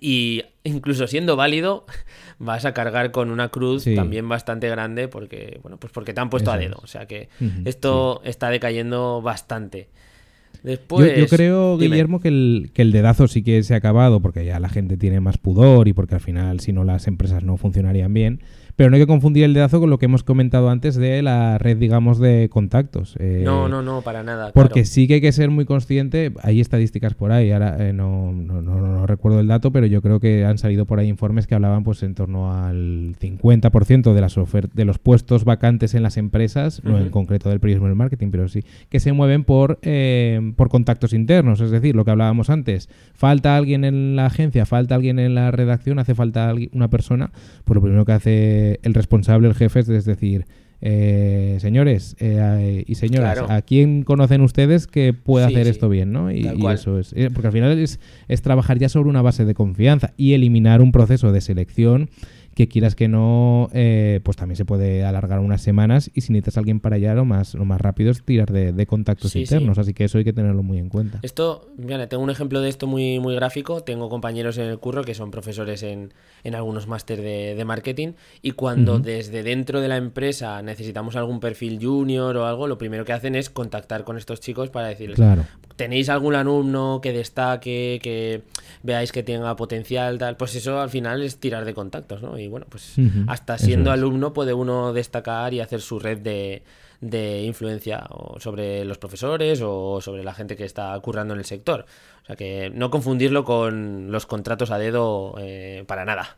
[0.00, 1.86] y incluso siendo válido,
[2.38, 3.94] vas a cargar con una cruz Sí.
[3.94, 6.78] también bastante grande porque, bueno, pues porque te han puesto a dedo.
[6.82, 7.28] O sea que
[7.64, 9.88] esto está decayendo bastante.
[9.92, 11.94] Yo- Después, yo, creo, dime.
[11.94, 14.96] Guillermo, que el, que el dedazo sí que se ha acabado porque ya la gente
[14.96, 18.40] tiene más pudor y porque al final, si no, las empresas no funcionarían bien.
[18.74, 21.58] Pero no hay que confundir el dedazo con lo que hemos comentado antes de la
[21.58, 23.16] red, digamos, de contactos.
[23.18, 24.52] Eh, No, no, no, para nada.
[24.52, 24.86] Porque claro.
[24.86, 28.60] sí que hay que ser muy consciente, hay estadísticas por ahí, ahora eh, no, no,
[28.62, 31.54] no- no recuerdo el dato, pero yo creo que han salido por ahí informes que
[31.54, 34.36] hablaban pues en torno al 50% de las
[34.74, 38.48] de los puestos vacantes en las empresas, no en concreto del periodismo del marketing, pero
[38.48, 42.88] sí, que se mueven por, eh, por contactos internos, es decir, lo que hablábamos antes,
[43.14, 47.32] falta alguien en la agencia, falta alguien en la redacción, hace falta una persona,
[47.64, 50.46] pues lo primero que hace el responsable, el jefe, es decir,
[50.80, 53.52] eh, señores eh, y señoras, Claro.
[53.52, 55.70] ¿a quién conocen ustedes que pueda Sí, hacer sí.
[55.70, 56.12] esto bien?
[56.12, 56.30] ¿no?
[56.30, 57.12] Y, eso es.
[57.14, 60.80] eh, Porque al final es, es trabajar ya sobre una base de confianza y eliminar
[60.80, 62.10] un proceso de selección
[62.58, 66.56] que quieras que no, eh, pues también se puede alargar unas semanas y si necesitas
[66.56, 69.46] a alguien para allá, lo más, lo más rápido es tirar de, de contactos Sí,
[69.46, 69.54] sí.
[69.54, 69.78] internos.
[69.78, 71.20] Así que eso hay que tenerlo muy en cuenta.
[71.22, 73.84] Esto, mira, tengo un ejemplo de esto muy, muy gráfico.
[73.84, 78.14] Tengo compañeros en el curro que son profesores en, en algunos máster de, de marketing
[78.42, 83.04] y cuando desde dentro de la empresa necesitamos algún perfil junior o algo, lo primero
[83.04, 85.44] que hacen es contactar con estos chicos para decirles, Claro.
[85.78, 88.42] ¿Tenéis algún alumno que destaque, que
[88.82, 90.36] veáis que tenga potencial, tal?
[90.36, 92.38] Pues eso al final es tirar de contactos, ¿no?
[92.38, 92.96] Y bueno, pues
[93.28, 93.94] hasta siendo es.
[93.94, 96.62] alumno puede uno destacar y hacer su red de,
[97.00, 101.46] de influencia o sobre los profesores o sobre la gente que está currando en el
[101.46, 101.86] sector.
[102.24, 106.36] O sea que no confundirlo con los contratos a dedo eh, para nada.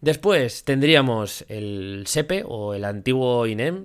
[0.00, 3.84] Después tendríamos el SEPE o el antiguo INEM.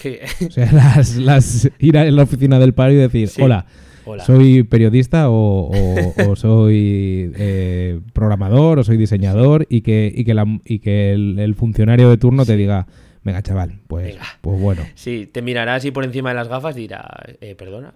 [0.00, 3.42] que- O sea, las, las, ir a la oficina del paro y decir, Sí.
[3.42, 3.66] hola,
[4.06, 4.24] Hola.
[4.24, 10.32] soy periodista o, o- o soy eh, programador o soy diseñador y que, y que,
[10.34, 12.86] la- y que el, el funcionario de turno te diga,
[13.26, 14.24] venga chaval, pues, Venga.
[14.40, 14.86] pues bueno.
[14.94, 17.04] Sí, te mirará así por encima de las gafas y dirá,
[17.40, 17.94] eh, perdona.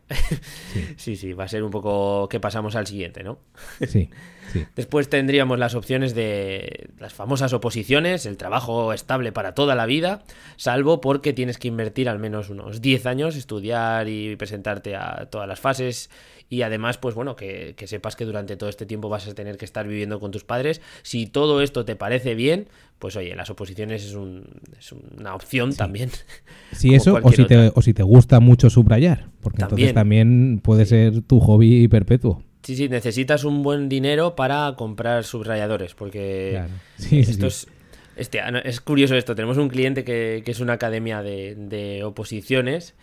[0.97, 1.15] Sí.
[1.17, 3.39] sí, va a ser un poco que pasamos al siguiente, ¿no?
[3.79, 4.11] Sí,
[4.53, 4.67] sí.
[4.77, 10.25] Después tendríamos las opciones de las famosas oposiciones, el trabajo estable para toda la vida,
[10.57, 15.47] salvo porque tienes que invertir al menos unos 10 años, estudiar y presentarte a todas
[15.47, 16.11] las fases
[16.51, 19.57] y además, pues bueno, que, que sepas que durante todo este tiempo vas a tener
[19.57, 20.83] que estar viviendo con tus padres.
[21.03, 22.67] Si todo esto te parece bien,
[22.99, 24.45] pues oye, las oposiciones es, un-
[24.79, 26.11] es una opción también.
[26.73, 29.77] Si Como eso, o si, te, o si te gusta mucho subrayar, porque También.
[29.89, 32.43] entonces también puede ser tu hobby perpetuo.
[32.63, 36.73] Sí, sí, necesitas un buen dinero para comprar subrayadores, porque Claro.
[36.99, 37.67] Sí, sí, esto sí.
[37.71, 37.77] es...
[38.17, 42.95] Este, es curioso esto, tenemos un cliente que, que es una academia de, de oposiciones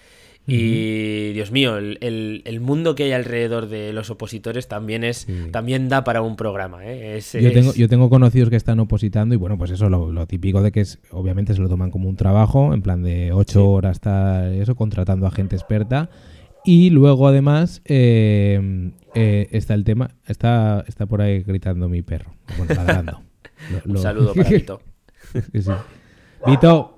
[0.48, 5.18] y, Dios mío, el, el- el mundo que hay alrededor de los opositores también es
[5.28, 5.50] Sí.
[5.52, 6.86] también da para un programa.
[6.86, 7.18] ¿eh?
[7.18, 10.26] Es- Yo tengo, yo tengo conocidos que están opositando y bueno, pues eso, lo, lo
[10.26, 13.60] típico de que es, obviamente se lo toman como un trabajo, en plan de ocho
[13.60, 13.66] Sí.
[13.68, 16.10] horas está eso, contratando a gente experta.
[16.66, 22.34] Y luego además eh, eh, está el tema, está, está por ahí gritando mi perro,
[22.58, 23.22] bueno, ladrando.
[23.72, 24.82] Lo- Un lo- saludo para Vito.
[25.52, 25.72] Sí, sí.
[26.46, 26.94] Vito.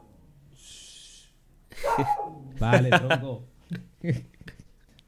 [2.59, 3.43] Vale, tronco.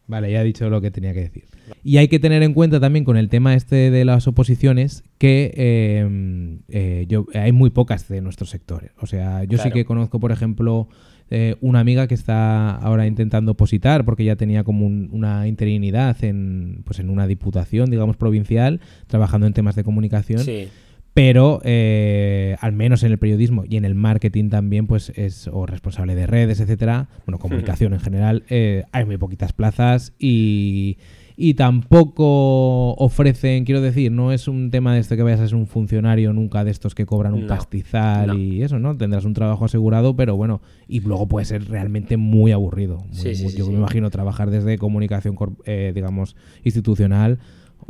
[0.08, 1.46] Vale, ya he dicho lo que tenía que decir.
[1.86, 5.54] Y hay que tener en cuenta también con el tema este de las oposiciones que
[5.56, 8.92] eh, eh, yo, hay muy pocas de nuestro sector.
[9.00, 10.90] O sea, yo sí que conozco, por ejemplo,
[11.30, 16.22] eh, una amiga que está ahora intentando opositar porque ya tenía como un- una interinidad
[16.26, 20.68] en, pues en una diputación, digamos, provincial, trabajando en temas de comunicación Sí,
[21.13, 25.65] pero eh, al menos en el periodismo y en el marketing también, pues es o
[25.65, 30.97] responsable de redes, etcétera, bueno, comunicación en general, eh, hay muy poquitas plazas y,
[31.36, 35.56] y tampoco ofrecen, quiero decir, no es un tema de esto que vayas a ser
[35.58, 38.38] un funcionario nunca de estos que cobran un No, pastizal no.
[38.38, 38.95] y eso, ¿no?
[38.95, 42.97] Tendrás un trabajo asegurado, pero bueno, y luego puede ser realmente muy aburrido.
[43.08, 47.39] Muy- Sí, sí, muy- sí, yo me imagino trabajar desde comunicación, eh, digamos, institucional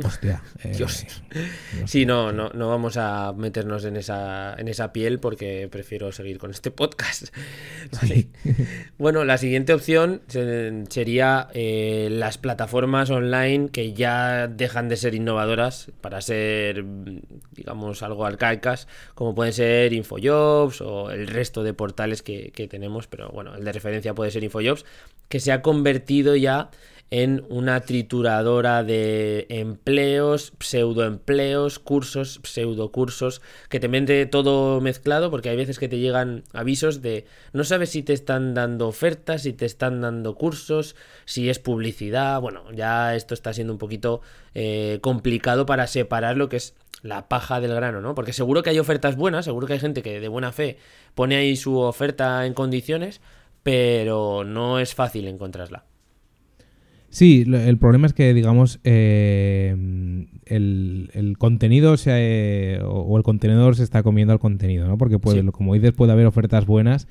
[0.04, 0.42] Hostia.
[0.64, 1.04] eh, Dios.
[1.80, 6.12] no Sí, no, no, no vamos a meternos en esa, en esa piel porque prefiero
[6.12, 7.26] seguir con este podcast.
[8.00, 8.28] Vale.
[8.98, 15.14] Bueno, la siguiente opción se- sería eh, las plataformas online que ya dejan de ser
[15.14, 16.84] innovadoras para ser,
[17.52, 23.06] digamos, algo arcaicas, como pueden ser Infojobs o el resto de portales que, que tenemos,
[23.06, 24.84] pero bueno, el de referencia puede ser Infojobs,
[25.28, 26.70] que se ha convertido ya
[27.12, 35.56] en una trituradora de empleos, pseudoempleos, cursos, pseudocursos, que te vende todo mezclado, porque hay
[35.56, 39.66] veces que te llegan avisos de no sabes si te están dando ofertas, si te
[39.66, 40.96] están dando cursos,
[41.26, 42.40] si es publicidad.
[42.40, 44.22] Bueno, ya esto está siendo un poquito
[44.54, 48.14] eh, complicado para separar lo que es la paja del grano, ¿no?
[48.14, 50.78] Porque seguro que hay ofertas buenas, seguro que hay gente que de buena fe
[51.14, 53.20] pone ahí su oferta en condiciones,
[53.62, 55.84] pero no es fácil encontrarla.
[57.14, 59.76] Sí, lo- el problema es que, digamos, eh,
[60.46, 64.96] el, el contenido se, eh, o el contenedor se está comiendo al contenido, ¿no?
[64.96, 65.46] Porque, puede, Sí.
[65.48, 67.08] como dices, puede haber ofertas buenas,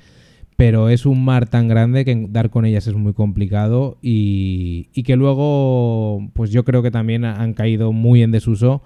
[0.56, 5.04] pero es un mar tan grande que dar con ellas es muy complicado y, y
[5.04, 8.82] que luego, pues yo creo que también ha- han caído muy en desuso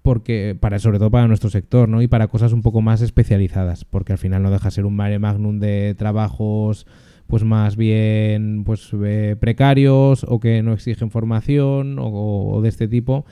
[0.00, 2.00] porque para sobre todo para nuestro sector, ¿no?
[2.00, 4.96] Y para cosas un poco más especializadas, porque al final no deja de ser un
[4.96, 6.86] mare magnum de trabajos
[7.26, 12.06] pues más bien pues eh, precarios o que no exigen formación o,
[12.52, 13.24] o de este tipo.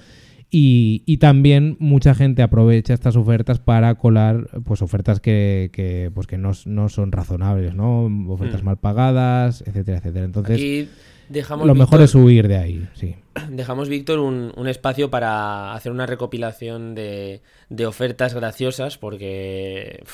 [0.50, 6.28] Y, y también mucha gente aprovecha estas ofertas para colar pues ofertas que, que, pues
[6.28, 8.04] que no, no son razonables, ¿no?
[8.28, 8.66] Ofertas Mm.
[8.66, 10.24] mal pagadas, etcétera, etcétera.
[10.24, 10.88] Entonces, Aquí
[11.28, 13.16] dejamos lo mejor es huir de ahí, sí.
[13.50, 20.04] dejamos, Víctor, un, un espacio para hacer una recopilación de, de ofertas graciosas, porque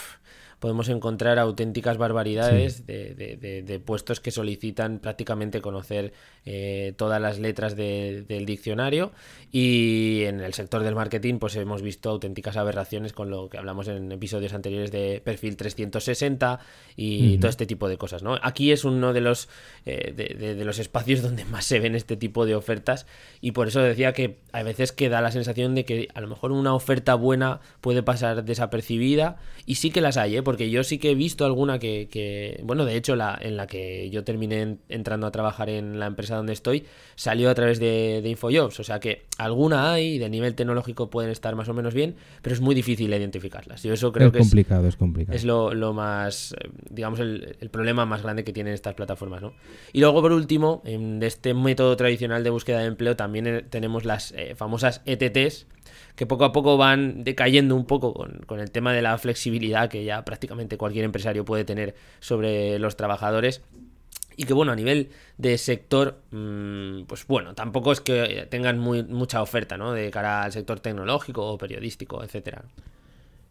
[0.61, 6.13] podemos encontrar auténticas barbaridades de, de- de- de puestos que solicitan prácticamente conocer
[6.47, 9.13] eh, todas las letras de- del diccionario.
[9.53, 13.89] Y en el sector del marketing, pues hemos visto auténticas aberraciones con lo que hablamos
[13.89, 16.61] en episodios anteriores de perfil 360
[16.97, 18.37] y todo este tipo de cosas, ¿no?
[18.43, 19.49] Aquí es uno de los,
[19.87, 23.07] eh, de, de- de los espacios donde más se ven este tipo de ofertas
[23.41, 26.29] y por eso decía que a veces que da la sensación de que a lo
[26.29, 30.43] mejor una oferta buena puede pasar desapercibida y sí que las hay, ¿eh?
[30.43, 33.67] Porque yo sí que he visto alguna que, que- bueno, de hecho la, en la
[33.67, 37.79] que yo terminé en- entrando a trabajar en la empresa donde estoy, salió a través
[37.79, 41.75] de, de Infojobs, o sea que alguna hay, de nivel tecnológico pueden estar más o
[41.75, 43.83] menos bien, pero es muy difícil identificarlas.
[43.83, 45.37] Yo eso creo es que es, complicado, es complicado.
[45.37, 49.43] es lo, lo más, eh, digamos, el, el problema más grande que tienen estas plataformas,
[49.43, 49.55] ¿no?
[49.93, 53.63] Y luego, por último, en de este método tradicional de búsqueda de empleo, también eh,
[53.69, 55.67] tenemos las eh, famosas ETTs,
[56.17, 59.89] que poco a poco van decayendo un poco con, con el tema de la flexibilidad
[59.89, 63.63] que ya prácticamente cualquier empresario puede tener sobre los trabajadores.
[64.41, 69.03] Y que bueno, a nivel de sector, mm, pues bueno, tampoco es que tengan muy,
[69.05, 69.93] mucha oferta, ¿no?
[69.93, 72.63] De cara al sector tecnológico o periodístico, etcétera.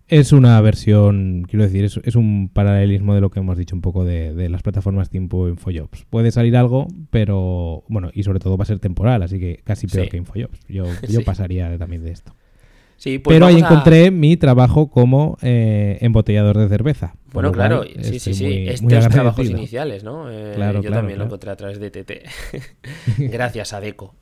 [0.08, 3.82] Es una versión, quiero decir, es, es un paralelismo de lo que hemos dicho un
[3.84, 6.06] poco de, de las plataformas tipo Infojobs.
[6.10, 9.86] Puede salir algo, pero bueno, y sobre todo va a ser temporal, así que casi
[9.86, 10.10] peor Sí.
[10.10, 10.60] que Infojobs.
[10.68, 11.24] Yo, yo Sí.
[11.24, 12.34] pasaría también de esto.
[12.98, 17.14] Sí, pues pero ahí a- encontré mi trabajo como eh, embotellador de cerveza.
[17.34, 18.44] Bueno, claro, cual sí, sí, sí.
[18.44, 19.58] muy- muy Estos trabajos agradecido.
[19.58, 20.32] iniciales, ¿no?
[20.32, 22.24] Eh, Claro, yo claro, también lo encontré a través de TT.
[23.18, 24.16] Gracias a Deco.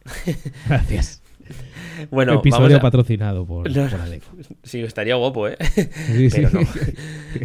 [0.68, 1.22] Gracias.
[2.12, 2.82] Bueno, Episodio vamos a...
[2.82, 3.90] patrocinado por, No.
[3.90, 4.28] por Adeco.
[4.64, 5.56] Sí, estaría guapo, ¿eh?
[6.12, 6.42] Sí, sí.
[6.42, 6.60] Pero no.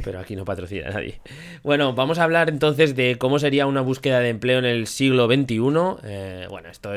[0.04, 1.20] Pero aquí no patrocina a nadie.
[1.62, 5.26] Bueno, vamos a hablar entonces de cómo sería una búsqueda de empleo en el siglo
[5.26, 5.60] XXI.
[6.04, 6.90] Eh, bueno, esto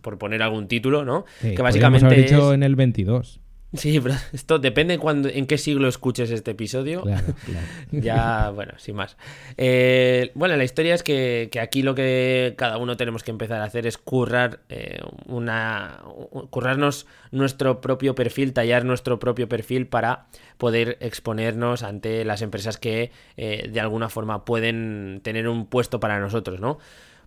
[0.00, 1.26] por poner algún título, ¿no?
[1.42, 3.40] Sí, que básicamente haber dicho es- en el 22.
[3.76, 7.02] Sí, pero esto depende cuando, en qué siglo escuches este episodio.
[7.02, 7.66] Claro, claro.
[7.90, 9.16] Ya, bueno, sin más.
[9.56, 13.60] Eh, bueno, la historia es que, que aquí lo que cada uno tenemos que empezar
[13.60, 16.02] a hacer es currar eh, una.
[16.50, 20.26] currarnos nuestro propio perfil, tallar nuestro propio perfil para
[20.58, 26.18] poder exponernos ante las empresas que eh, de alguna forma pueden tener un puesto para
[26.20, 26.78] nosotros, ¿no?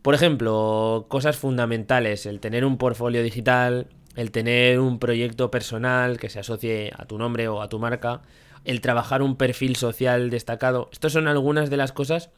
[0.02, 6.30] Por ejemplo, cosas fundamentales, el tener un portfolio digital, el tener un proyecto personal que
[6.30, 8.22] se asocie a tu nombre o a tu marca,
[8.66, 10.90] el trabajar un perfil social destacado.
[10.92, 12.30] Estas son algunas de las cosas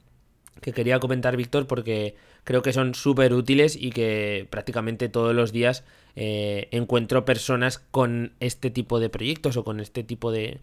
[0.61, 5.51] que quería comentar, Víctor, porque creo que son súper útiles y que prácticamente todos los
[5.51, 5.83] días
[6.15, 10.59] eh, encuentro personas con este tipo de proyectos o con este tipo de,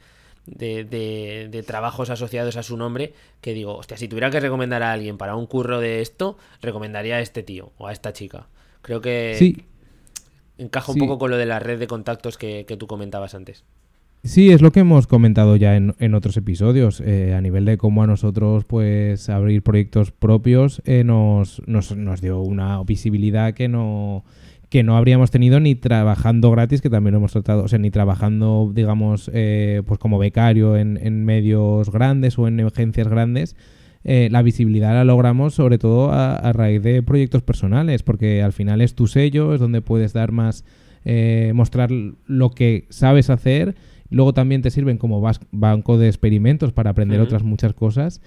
[0.47, 4.83] de, de- de trabajos asociados a su nombre que digo, hostia, si tuviera que recomendar
[4.83, 8.47] a alguien para un curro de esto, recomendaría a este tío o a esta chica.
[8.83, 9.65] Creo que Sí,
[10.59, 13.65] encaja un poco con lo de la red de contactos que, que tú comentabas antes.
[14.25, 17.79] Sí, es lo que hemos comentado ya en, en otros episodios, eh, a nivel de
[17.79, 23.69] cómo a nosotros pues abrir proyectos propios eh, nos, nos, nos dio una visibilidad que
[23.69, 24.25] no
[24.71, 27.91] que no habríamos tenido ni trabajando gratis, que también lo hemos tratado, o sea, ni
[27.91, 33.57] trabajando, digamos, eh, pues como becario en, en, medios grandes o en agencias grandes.
[34.05, 38.53] Eh, la visibilidad la logramos sobre todo a, a, raíz de proyectos personales, porque al
[38.53, 40.65] final es tu sello, es donde puedes dar más,
[41.05, 43.75] eh, mostrar lo que sabes hacer.
[44.11, 47.27] Luego también te sirven como banco de experimentos para aprender uh -huh.
[47.27, 48.23] otras muchas cosas.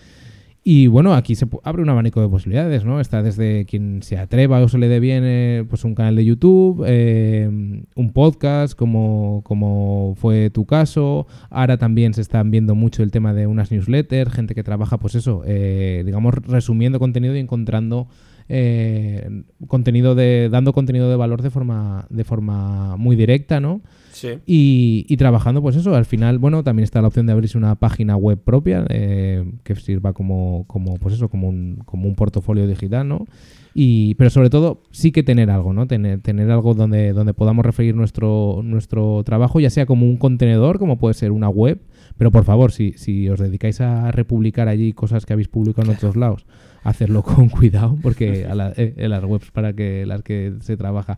[0.63, 2.99] Y bueno, aquí se abre un abanico de posibilidades, ¿no?
[2.99, 6.23] Está desde quien se atreva o se le dé bien eh, pues un canal de
[6.23, 7.49] YouTube, eh,
[7.95, 11.25] un podcast, como, como fue tu caso.
[11.49, 15.15] Ahora también se están viendo mucho el tema de unas newsletters, gente que trabaja, pues
[15.15, 18.07] eso, eh, digamos, resumiendo contenido y encontrando
[18.53, 20.49] eh, contenido de.
[20.51, 22.05] dando contenido de valor de forma.
[22.09, 23.81] de forma muy directa, ¿no?
[24.21, 24.39] Sí.
[24.45, 27.73] Y, y, trabajando, pues eso, al final, bueno, también está la opción de abrirse una
[27.73, 32.67] página web propia eh, que sirva como, como, pues eso, como un, como un portafolio
[32.67, 33.25] digital, ¿no?
[33.73, 35.87] Y, pero sobre todo, sí que tener algo, ¿no?
[35.87, 40.77] Tener, tener algo donde, donde podamos referir nuestro, nuestro trabajo, ya sea como un contenedor,
[40.77, 41.81] como puede ser una web,
[42.17, 45.97] pero por favor, si, si os dedicáis a republicar allí cosas que habéis publicado en
[45.97, 46.45] otros lados,
[46.83, 50.77] hacerlo con cuidado, porque a la, eh, en las webs para que las que se
[50.77, 51.17] trabaja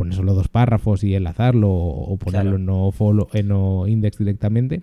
[0.00, 2.56] poner solo dos párrafos y enlazarlo o ponerlo claro.
[2.56, 4.80] en, no follow, en no index directamente.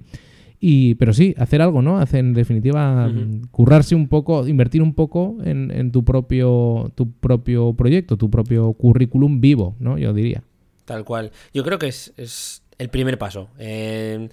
[0.60, 1.98] Y, pero sí, hacer algo, ¿no?
[1.98, 3.50] Hacer, en definitiva, uh -huh.
[3.50, 8.74] currarse un poco, invertir un poco en, en, tu, propio, tu propio proyecto, tu propio
[8.74, 9.98] currículum vivo, ¿no?
[9.98, 10.44] Yo diría.
[10.86, 11.32] Tal cual.
[11.52, 13.50] Yo creo que es, es el primer paso.
[13.58, 14.30] Eh,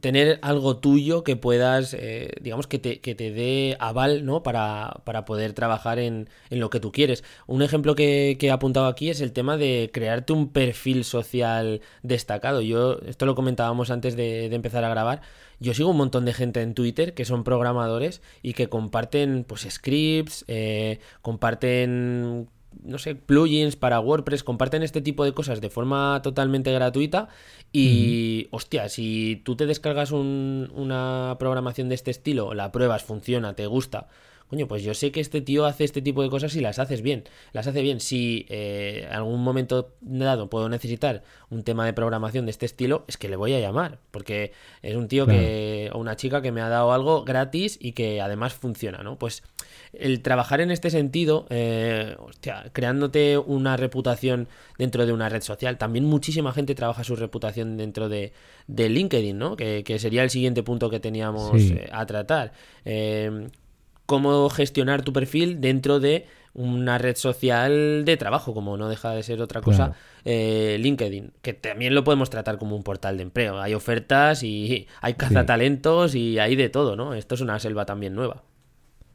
[0.00, 4.42] tener algo tuyo que puedas, eh, digamos, que te, que te dé aval, ¿no?
[4.42, 7.24] Para, para poder trabajar en, en, lo que tú quieres.
[7.46, 12.60] Un ejemplo que, he apuntado aquí es el tema de crearte un perfil social destacado.
[12.60, 15.22] Yo, esto lo comentábamos antes de, de empezar a grabar.
[15.60, 19.66] Yo sigo un montón de gente en Twitter que son programadores y que comparten, pues,
[19.70, 22.48] scripts, eh, comparten
[22.82, 27.28] no sé, plugins para WordPress, comparten este tipo de cosas de forma totalmente gratuita
[27.72, 33.54] y, hostia, si tú te descargas un, una programación de este estilo, la pruebas, funciona,
[33.54, 34.08] te gusta,
[34.54, 37.02] coño, pues yo sé que este tío hace este tipo de cosas y las haces
[37.02, 37.98] bien, las hace bien.
[37.98, 43.04] Si eh, en algún momento dado puedo necesitar un tema de programación de este estilo,
[43.08, 46.52] es que le voy a llamar, porque es un tío que, o una chica que
[46.52, 49.18] me ha dado algo gratis y que además funciona, ¿no?
[49.18, 49.42] Pues
[49.92, 54.46] el trabajar en este sentido, eh, hostia, creándote una reputación
[54.78, 55.78] dentro de una red social.
[55.78, 58.32] También muchísima gente trabaja su reputación dentro de,
[58.68, 59.56] de LinkedIn, ¿no?
[59.56, 61.74] Que, que, sería el siguiente punto que teníamos sí.
[61.76, 62.52] eh, a tratar.
[62.84, 63.48] Eh,
[64.06, 69.22] cómo gestionar tu perfil dentro de una red social de trabajo, como no deja de
[69.24, 69.94] ser otra cosa, claro.
[70.24, 73.60] eh, LinkedIn, que también lo podemos tratar como un portal de empleo.
[73.60, 76.20] Hay ofertas y hay cazatalentos sí.
[76.20, 77.14] y hay de todo, ¿no?
[77.14, 78.44] Esto es una selva también nueva.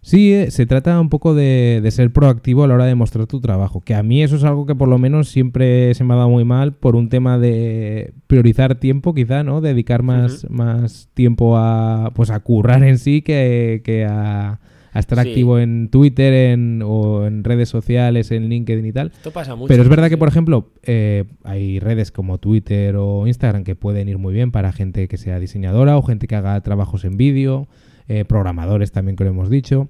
[0.01, 3.27] Sí, eh, se trata un poco de, de, ser proactivo a la hora de mostrar
[3.27, 6.13] tu trabajo, que a mí eso es algo que por lo menos siempre se me
[6.13, 9.59] ha dado muy mal por un tema de priorizar tiempo quizá, ¿no?
[9.59, 10.51] Dedicar más, uh -huh.
[10.51, 15.29] más tiempo a, pues a currar en sí que, que a, a, estar sí.
[15.29, 19.11] activo en Twitter en, o en redes sociales, en LinkedIn y tal.
[19.15, 19.67] Esto pasa mucho.
[19.67, 24.09] Pero es verdad que, por ejemplo, eh, hay redes como Twitter o Instagram que pueden
[24.09, 27.67] ir muy bien para gente que sea diseñadora o gente que haga trabajos en vídeo
[28.07, 29.89] eh, programadores también que lo hemos dicho.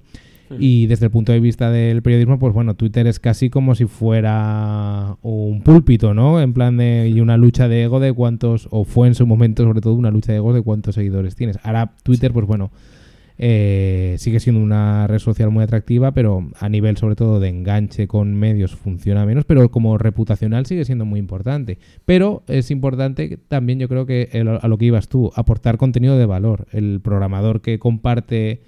[0.58, 3.86] Y desde el punto de vista del periodismo, pues bueno, Twitter es casi como si
[3.86, 6.40] fuera un púlpito, ¿no?
[6.40, 9.62] En plan de y una lucha de ego de cuántos, o fue en su momento
[9.62, 11.58] sobre todo una lucha de ego de cuántos seguidores tienes.
[11.62, 12.72] Ahora Twitter, pues bueno,
[13.42, 18.06] eh, sigue siendo una red social muy atractiva, pero a nivel sobre todo de enganche
[18.06, 21.78] con medios funciona menos, pero como reputacional sigue siendo muy importante.
[22.04, 24.28] Pero es importante también, yo creo que
[24.60, 26.66] a lo que ibas tú, aportar contenido de valor.
[26.70, 28.60] El programador que comparte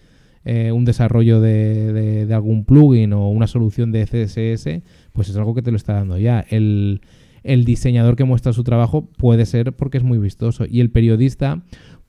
[0.46, 4.80] eh, un desarrollo de, de, de, algún plugin o una solución de CSS,
[5.12, 6.46] pues es algo que te lo está dando ya.
[6.48, 7.02] El,
[7.44, 11.62] el diseñador que muestra su trabajo puede ser porque es muy vistoso y el periodista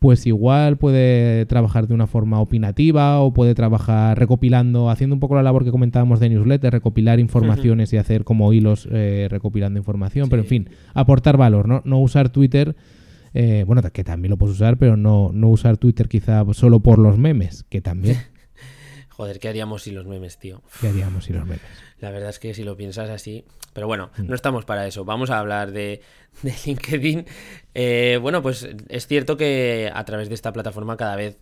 [0.03, 5.35] pues igual puede trabajar de una forma opinativa o puede trabajar recopilando, haciendo un poco
[5.35, 7.95] la labor que comentábamos de newsletter, recopilar informaciones uh -huh.
[7.95, 10.29] y hacer como hilos eh, recopilando información, sí.
[10.29, 11.81] pero en fin, aportar valor, ¿no?
[11.85, 12.75] No usar Twitter,
[13.33, 16.99] eh, bueno, que también lo puedes usar, pero no, no usar Twitter quizá solo por
[16.99, 18.17] los memes, que también.
[19.23, 20.61] Joder, ¿qué haríamos sin los memes, tío?
[20.81, 21.61] ¿Qué haríamos sin los memes?
[22.01, 23.45] La verdad es que si lo piensas así...
[23.71, 24.27] Pero bueno, mm.
[24.27, 25.05] no estamos para eso.
[25.05, 26.01] Vamos a hablar de,
[26.41, 27.25] de LinkedIn.
[27.73, 31.37] Eh, bueno, pues es cierto que a través de esta plataforma cada vez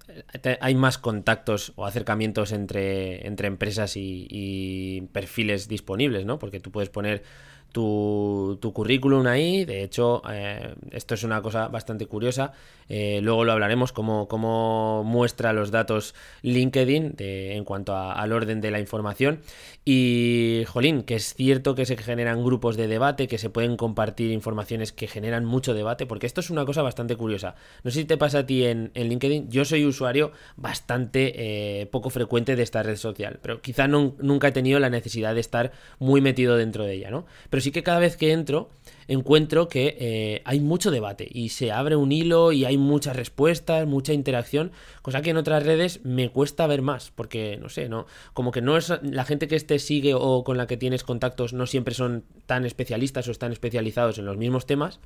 [0.62, 6.38] hay más contactos o acercamientos entre, entre empresas y, y perfiles disponibles, ¿no?
[6.38, 7.24] Porque tú puedes poner
[7.72, 9.66] tu, tu currículum ahí.
[9.66, 12.54] De hecho, eh, esto es una cosa bastante curiosa.
[12.94, 18.70] Eh, luego lo hablaremos, cómo, cómo muestra los datos LinkedIn en cuanto al orden de
[18.70, 19.40] la información.
[19.86, 24.30] Y, jolín, que es cierto que se generan grupos de debate, que se pueden compartir
[24.32, 27.56] informaciones que generan mucho debate, porque esto es una cosa bastante curiosa.
[27.84, 29.50] No sé si te pasa a ti en, LinkedIn.
[29.50, 31.34] Yo soy usuario bastante
[31.82, 35.40] eh, poco frecuente de esta red social, pero quizá nunca he tenido la necesidad de
[35.40, 37.26] estar muy metido dentro de ella, ¿no?
[37.50, 38.70] Pero sí que cada vez que entro
[39.12, 43.86] encuentro que eh, hay mucho debate y se abre un hilo y hay muchas respuestas,
[43.86, 48.06] mucha interacción, cosa que en otras redes me cuesta ver más, porque no sé, no,
[48.34, 51.54] como que no es la gente que te sigue o con la que tienes contactos
[51.54, 55.00] no siempre son tan especialistas o están especializados en los mismos temas.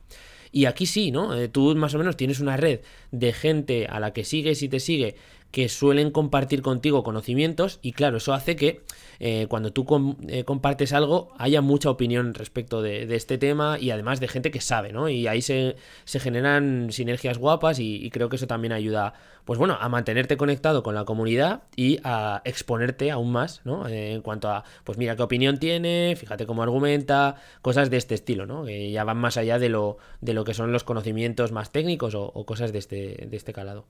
[0.51, 1.36] Y aquí sí, ¿no?
[1.36, 2.82] Eh, tú más o menos tienes una red
[3.12, 5.16] de gente a la que sigues y te sigue
[5.56, 8.82] que suelen compartir contigo conocimientos y claro, eso hace que
[9.22, 9.88] eh, cuando tú
[10.28, 14.60] eh, compartes algo haya mucha opinión respecto de, este tema y además de gente que
[14.60, 15.08] sabe, ¿no?
[15.08, 19.14] Y ahí se, generan sinergias guapas y, y creo que eso también ayuda,
[19.45, 23.88] pues bueno, a mantenerte conectado con la comunidad y a exponerte aún más, ¿no?
[23.88, 28.14] Eh, en cuanto a, pues mira qué opinión tiene, fíjate cómo argumenta, cosas de este
[28.14, 28.66] estilo, ¿no?
[28.66, 32.14] Que ya van más allá de lo, de lo que son los conocimientos más técnicos
[32.14, 33.86] o, o cosas de este, de este calado.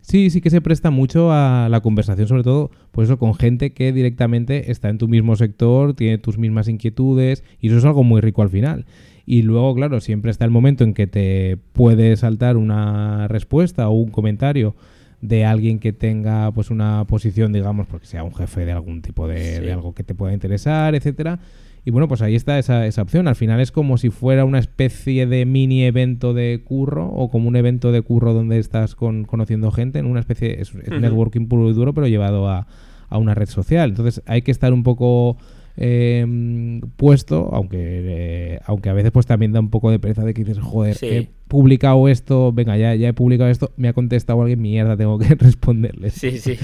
[0.00, 3.72] Sí, sí que se presta mucho a la conversación, sobre todo, pues eso, con gente
[3.72, 8.02] que directamente está en tu mismo sector, tiene tus mismas inquietudes, y eso es algo
[8.02, 8.86] muy rico al final.
[9.26, 13.92] Y luego, claro, siempre está el momento en que te puede saltar una respuesta o
[13.92, 14.74] un comentario
[15.20, 19.28] de alguien que tenga pues una posición, digamos, porque sea un jefe de algún tipo
[19.28, 19.62] de, Sí.
[19.62, 21.38] de algo que te pueda interesar, etcétera.
[21.84, 23.26] Y bueno, pues ahí está esa, esa opción.
[23.26, 27.48] Al final es como si fuera una especie de mini evento de curro o como
[27.48, 31.46] un evento de curro donde estás con, conociendo gente en una especie es, es networking
[31.46, 32.66] puro y duro, pero llevado a,
[33.08, 33.90] a una red social.
[33.90, 35.38] Entonces hay que estar un poco
[35.76, 40.34] eh, puesto, aunque eh, aunque a veces pues también da un poco de pereza de
[40.34, 41.06] que dices, joder, Sí.
[41.06, 45.18] he publicado esto, venga, ya, ya he publicado esto, me ha contestado alguien, mierda, tengo
[45.18, 46.08] que responderle.
[46.10, 46.56] Sí, sí.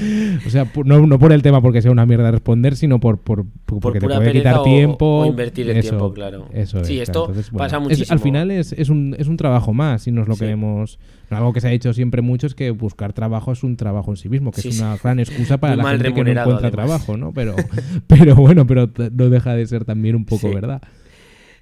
[0.47, 3.45] O sea, no, no por el tema porque sea una mierda responder, sino por, por,
[3.66, 5.05] por- porque te puede quitar o- tiempo.
[5.20, 6.47] o invertir el Eso, tiempo, claro.
[6.55, 7.32] Eso Sí, es, esto claro.
[7.41, 8.12] Entonces, pasa es- muchísimo.
[8.14, 10.41] al final es, es, un, es un trabajo más y nos lo Sí.
[10.41, 10.99] queremos.
[11.28, 14.16] Algo que se ha dicho siempre mucho es que buscar trabajo es un trabajo en
[14.16, 14.82] sí mismo, que Sí, es sí.
[14.82, 16.70] una gran excusa para Muy la gente que no encuentra además.
[16.72, 17.32] trabajo, ¿no?
[17.32, 17.57] Pero,
[18.07, 20.80] pero bueno, pero no deja de ser también un poco verdad.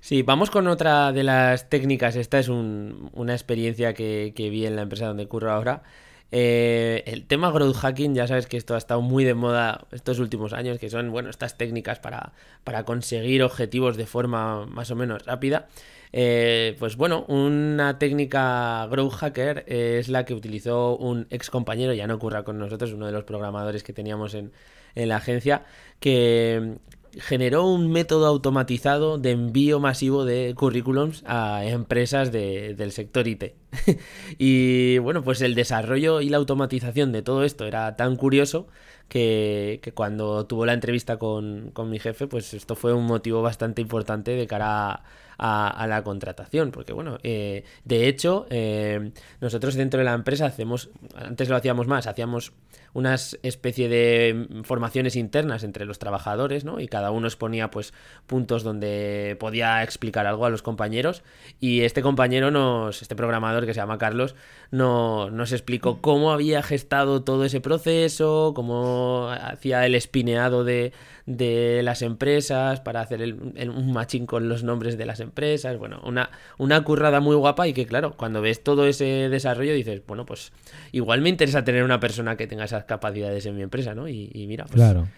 [0.05, 2.15] Sí, vamos con otra de las técnicas.
[2.17, 5.83] Esta es un- una experiencia que, vi en la empresa donde curro ahora.
[6.31, 10.19] Eh, el tema growth hacking, ya sabes que esto ha estado muy de moda estos
[10.19, 12.35] últimos años, que son, bueno, estas técnicas para,
[12.65, 15.69] para conseguir objetivos de forma más o menos rápida.
[16.13, 22.07] Eh, pues bueno, una técnica growth hacker es la que utilizó un ex compañero, ya
[22.07, 24.53] no ocurra con nosotros, uno de los programadores que teníamos en,
[24.97, 25.65] en la agencia,
[25.99, 26.77] que
[27.21, 33.55] generó un método automatizado de envío masivo de currículums a empresas de- del sector IT.
[34.39, 38.67] y bueno, pues el desarrollo y la automatización de todo esto era tan curioso
[39.09, 43.43] que, que cuando tuvo la entrevista con, con mi jefe, pues esto fue un motivo
[43.43, 45.03] bastante importante de cara
[45.39, 46.71] a, la contratación.
[46.71, 51.87] Porque bueno, eh, de hecho, eh, nosotros dentro de la empresa hacemos, antes lo hacíamos
[51.87, 52.53] más, hacíamos
[52.95, 56.81] unas especie de formaciones internas entre los trabajadores, ¿no?
[56.81, 57.93] Y cada uno exponía pues
[58.27, 61.23] puntos donde podía explicar algo a los compañeros
[61.61, 64.37] y este compañero nos, este programador que se llama Carlos,
[64.71, 70.93] no, nos explicó cómo había gestado todo ese proceso, cómo hacía el espineado de,
[71.27, 75.79] de las empresas para hacer el, el- un matching con los nombres de las empresas,
[75.79, 80.03] bueno, una, una currada muy guapa y que claro, cuando ves todo ese desarrollo dices,
[80.07, 80.53] bueno, pues
[80.93, 84.07] igual me interesa tener una persona que tenga esas capacidades en mi empresa, ¿no?
[84.09, 85.09] Y, y mira, pues Claro.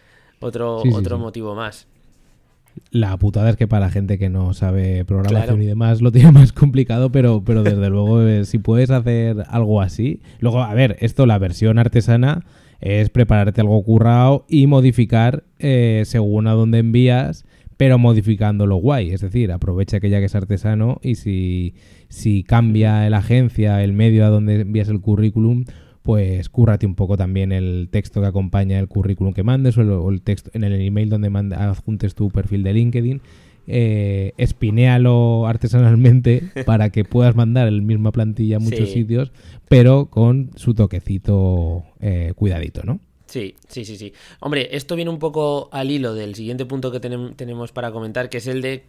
[0.40, 1.22] otro, Sí, otro sí.
[1.22, 1.88] motivo más.
[2.90, 5.62] La putada es que para la gente que no sabe programación Claro.
[5.62, 9.80] y demás lo tiene más complicado, pero, pero desde luego eh, si puedes hacer algo
[9.80, 10.20] así.
[10.40, 12.44] Luego, a ver, esto, la versión artesana
[12.80, 17.44] es prepararte algo currado y modificar eh, según a dónde envías,
[17.78, 19.10] pero modificándolo guay.
[19.10, 21.74] Es decir, aprovecha que ya que es artesano y si,
[22.08, 25.64] si cambia la agencia, el medio a donde envías el currículum,
[26.06, 29.90] pues cúrrate un poco también el texto que acompaña el currículum que mandes o el,
[29.90, 33.20] o el texto en el email donde manda- adjuntes tu perfil de LinkedIn.
[33.68, 38.94] Eh, espinéalo artesanalmente para que puedas mandar el misma plantilla a muchos Sí.
[39.00, 39.32] sitios,
[39.68, 43.00] pero con su toquecito eh, cuidadito, ¿no?
[43.26, 44.12] Sí, sí, sí, sí.
[44.38, 48.28] Hombre, esto viene un poco al hilo del siguiente punto que tenem- tenemos para comentar,
[48.30, 48.84] que es el de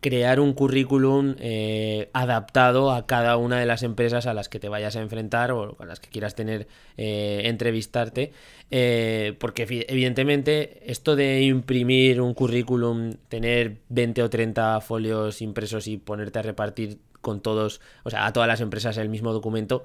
[0.00, 4.68] crear un currículum eh, adaptado a cada una de las empresas a las que te
[4.68, 8.32] vayas a enfrentar o a las que quieras tener eh, entrevistarte
[8.70, 15.98] eh, porque evidentemente esto de imprimir un currículum tener 20 o 30 folios impresos y
[15.98, 19.84] ponerte a repartir con todos o sea a todas las empresas el mismo documento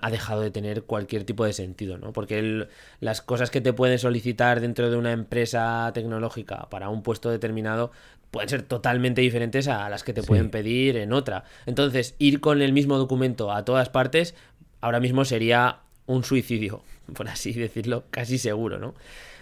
[0.00, 2.12] ha dejado de tener cualquier tipo de sentido, ¿no?
[2.12, 2.68] Porque
[3.00, 7.92] las cosas que te pueden solicitar dentro de una empresa tecnológica para un puesto determinado
[8.30, 11.44] pueden ser totalmente diferentes a las que te pueden pedir en otra.
[11.66, 14.34] Entonces, ir con el mismo documento a todas partes
[14.80, 16.82] ahora mismo sería un suicidio,
[17.14, 18.94] por así decirlo, casi seguro, ¿no?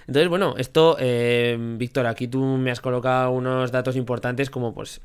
[0.06, 5.00] Entonces, bueno, esto, eh, Víctor, aquí tú me has colocado unos datos importantes como pues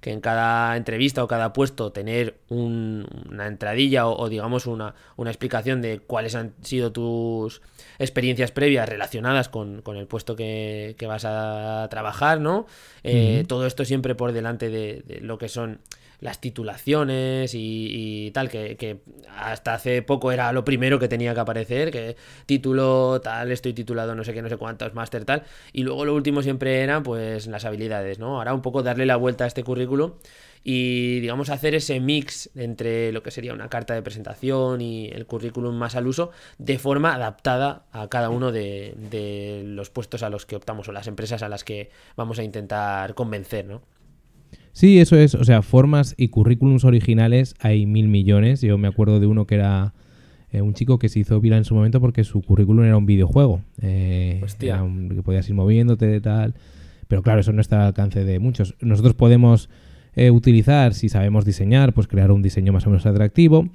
[0.00, 5.82] que en cada entrevista o cada puesto tener una entradilla o, digamos una, una, explicación
[5.82, 7.62] de cuáles han sido tus
[7.98, 12.66] experiencias previas relacionadas con, el puesto que, vas a trabajar, ¿no?
[13.02, 15.80] Eh, todo esto siempre por delante de lo que son
[16.20, 19.00] las titulaciones y, tal, que,
[19.36, 22.16] hasta hace poco era lo primero que tenía que aparecer, que
[22.46, 26.14] título tal, estoy titulado no sé qué, no sé cuántos, máster tal, y luego lo
[26.14, 28.38] último siempre eran pues las habilidades, ¿no?
[28.38, 30.12] Ahora un poco darle la vuelta a este currículum
[30.64, 35.24] y digamos hacer ese mix entre lo que sería una carta de presentación y el
[35.26, 40.30] currículum más al uso de forma adaptada a cada uno de, de los puestos a
[40.30, 43.82] los que optamos o las empresas a las que vamos a intentar convencer, ¿no?
[44.78, 45.34] Sí, eso es.
[45.34, 48.60] O sea, formas y currículums originales hay mil millones.
[48.60, 49.92] Yo me acuerdo de uno que era
[50.52, 53.04] eh, un chico que se hizo viral en su momento porque su currículum era un
[53.04, 53.60] videojuego.
[53.82, 54.80] Eh, Hostia.
[55.12, 56.54] que podías ir moviéndote tal.
[57.08, 58.76] Pero claro, eso no está al alcance de muchos.
[58.80, 59.68] Nosotros podemos
[60.14, 63.68] eh, utilizar, si sabemos diseñar, pues crear un diseño más o menos atractivo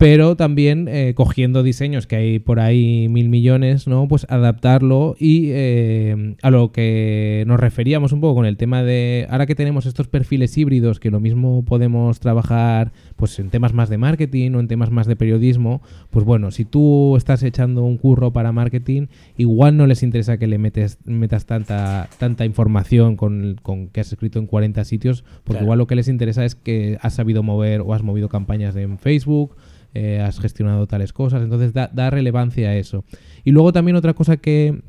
[0.00, 4.08] pero también eh, cogiendo diseños que hay por ahí mil millones, ¿no?
[4.08, 9.26] Pues adaptarlo y eh, a lo que nos referíamos un poco con el tema de
[9.28, 13.90] ahora que tenemos estos perfiles híbridos que lo mismo podemos trabajar pues en temas más
[13.90, 17.98] de marketing o en temas más de periodismo, pues bueno, si tú estás echando un
[17.98, 23.58] curro para marketing, igual no les interesa que le metes, metas tanta, tanta información con,
[23.92, 27.12] que has escrito en 40 sitios, porque igual lo que les interesa es que has
[27.12, 29.56] sabido mover o has movido campañas en Facebook
[29.94, 33.04] eh, has gestionado tales cosas, entonces da, relevancia a eso.
[33.44, 34.82] Y luego también otra cosa que,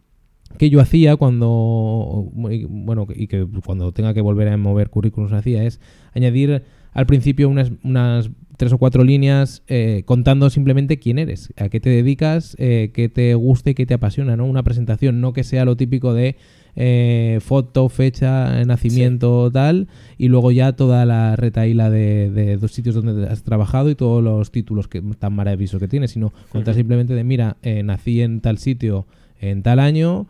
[0.58, 5.64] que yo hacía cuando, bueno, y que cuando tenga que volver a mover currículums hacía
[5.64, 5.80] es
[6.14, 11.70] añadir al principio unas, unas tres o cuatro líneas eh, contando simplemente quién eres, a
[11.70, 14.46] qué te dedicas, eh, qué te gusta y qué te apasiona, ¿no?
[14.46, 16.36] Una presentación, no que sea lo típico de
[16.76, 23.28] eh, foto, fecha, nacimiento, tal, y luego ya toda la retaíla de, dos sitios donde
[23.28, 27.24] has trabajado y todos los títulos que tan maravillosos que tienes, sino contar simplemente de,
[27.24, 29.06] mira, eh, nací en tal sitio
[29.40, 30.28] en tal año,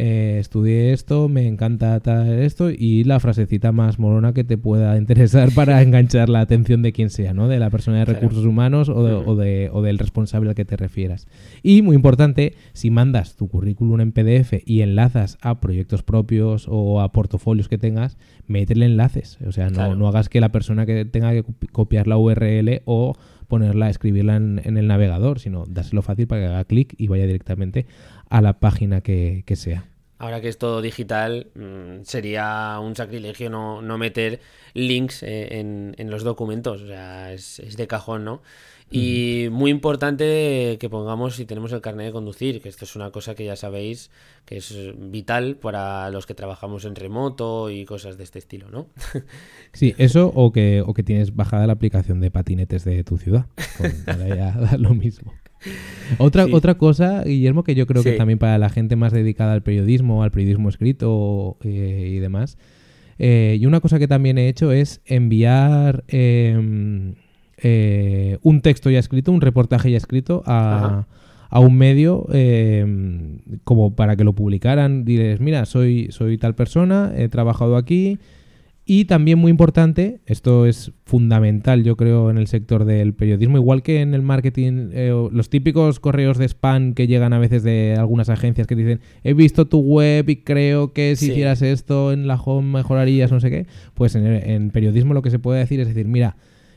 [0.00, 2.00] eh, estudié esto, me encanta
[2.40, 6.92] esto y la frasecita más morona que te pueda interesar para enganchar la atención de
[6.92, 7.48] quien sea, ¿no?
[7.48, 9.02] De la persona de recursos humanos o,
[9.34, 11.26] de, o, del responsable al que te refieras.
[11.64, 17.00] Y muy importante, si mandas tu currículum en PDF y enlazas a proyectos propios o
[17.00, 19.38] a portafolios que tengas, métele enlaces.
[19.48, 23.16] O sea, no, no hagas que la persona que tenga que copiar la URL o
[23.48, 27.86] ponerla, escribirla en, el navegador, sino dáselo fácil para que haga clic y vaya directamente
[28.28, 29.84] a la página que, sea.
[30.18, 34.40] Ahora que es todo digital, mm, sería un sacrilegio no, no meter
[34.74, 36.82] links eh, en, en, los documentos.
[36.82, 38.42] O sea, es, es de cajón, ¿no?
[38.90, 43.10] Y muy importante que pongamos si tenemos el carnet de conducir, que esto es una
[43.10, 44.10] cosa que ya sabéis
[44.46, 48.86] que es vital para los que trabajamos en remoto y cosas de este estilo, ¿no?
[49.72, 53.46] Sí, eso o que, o que tienes bajada la aplicación de patinetes de tu ciudad.
[54.16, 55.34] ya lo mismo.
[56.18, 59.62] Otra, otra cosa, Guillermo, que yo creo que también para la gente más dedicada al
[59.62, 62.56] periodismo, al periodismo escrito eh, y demás,
[63.18, 67.14] eh, y una cosa que también he hecho es enviar em,
[67.56, 71.06] eh, un texto ya escrito, un reportaje ya escrito a,
[71.50, 72.86] un medio eh,
[73.64, 75.04] como para que lo publicaran.
[75.04, 78.18] Diles, mira, soy, soy tal persona, he trabajado aquí.
[78.90, 83.82] Y también muy importante, esto es fundamental yo creo en el sector del periodismo, igual
[83.82, 87.96] que en el marketing, eh, los típicos correos de spam que llegan a veces de
[87.98, 92.26] algunas agencias que dicen, he visto tu web y creo que si hicieras esto en
[92.26, 95.80] la home mejorarías, no sé qué, pues en, en periodismo lo que se puede decir
[95.80, 96.36] es decir, mira,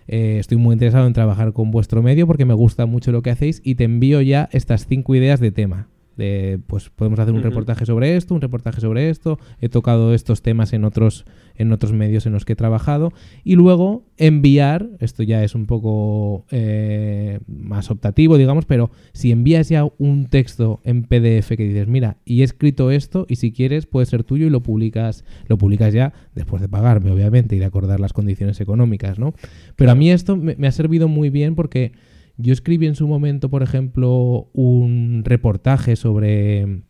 [0.09, 3.30] eh, estoy muy interesado en trabajar con vuestro medio porque me gusta mucho lo que
[3.30, 5.88] hacéis y te envío ya estas cinco ideas de tema.
[6.18, 9.39] De, pues podemos hacer un reportaje sobre esto, un reportaje sobre esto.
[9.62, 11.26] He tocado estos temas en otros,
[11.62, 13.14] en otros medios en los que he trabajado.
[13.43, 19.70] Y luego enviar, esto ya es un poco eh, más optativo, digamos, pero si envías
[19.70, 23.86] ya un texto en PDF que dices, mira, y he escrito esto, y si quieres
[23.86, 27.66] puede ser tuyo y lo publicas, lo publicas ya después de pagarme, obviamente, y de
[27.66, 29.34] acordar las condiciones económicas, ¿no?
[29.76, 31.93] Pero a mí esto me, me ha servido muy bien porque
[32.38, 36.84] yo escribí en su momento, por ejemplo, un reportaje sobre...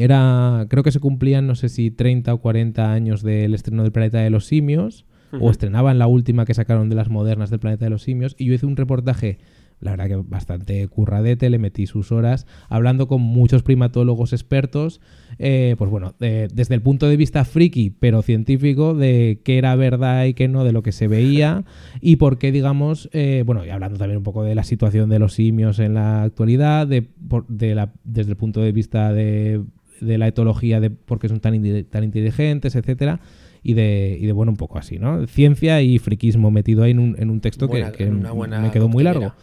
[0.00, 3.92] Era, creo que se cumplían, no sé si 30 o 40 años del estreno del
[3.92, 7.84] Planeta de los Simios, o estrenaban la última que sacaron de las modernas del Planeta
[7.84, 9.36] de los Simios, y yo hice un reportaje,
[9.80, 15.00] la verdad que bastante curradete, le metí sus horas, hablando con muchos primatólogos expertos,
[15.38, 19.76] eh, pues bueno, de- desde el punto de vista friki, pero científico, de qué era
[19.76, 21.64] verdad y qué no, de lo que se veía,
[22.00, 25.18] y por qué, digamos, eh, bueno, y hablando también un poco de la situación de
[25.18, 29.62] los simios en la actualidad, de, por- de la, desde el punto de vista de,
[30.00, 33.20] de la etología, de por qué son tan, tan inteligentes, etcétera.
[33.62, 35.26] Y de, y de, bueno, un poco así, ¿no?
[35.26, 38.30] Ciencia y friquismo metido ahí en un, en un texto que- Buena-
[38.60, 39.34] me quedó muy largo.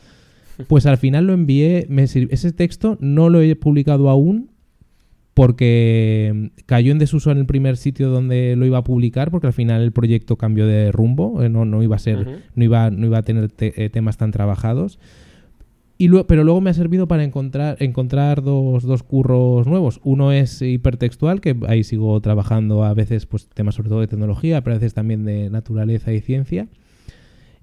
[0.67, 4.51] Pues al final lo envié, me ese texto no lo he publicado aún
[5.33, 9.53] porque cayó en desuso en el primer sitio donde lo iba a publicar porque al
[9.53, 12.19] final el proyecto cambió de rumbo, eh, no, no iba a ser,
[12.55, 14.97] no iba, no iba a tener te- eh, temas tan trabajados.
[15.97, 20.01] Y luego, pero luego me ha servido para encontrar, encontrar dos, dos curros nuevos.
[20.03, 24.61] Uno es hipertextual, que ahí sigo trabajando a veces pues temas sobre todo de tecnología,
[24.61, 26.67] pero a veces también de naturaleza y ciencia.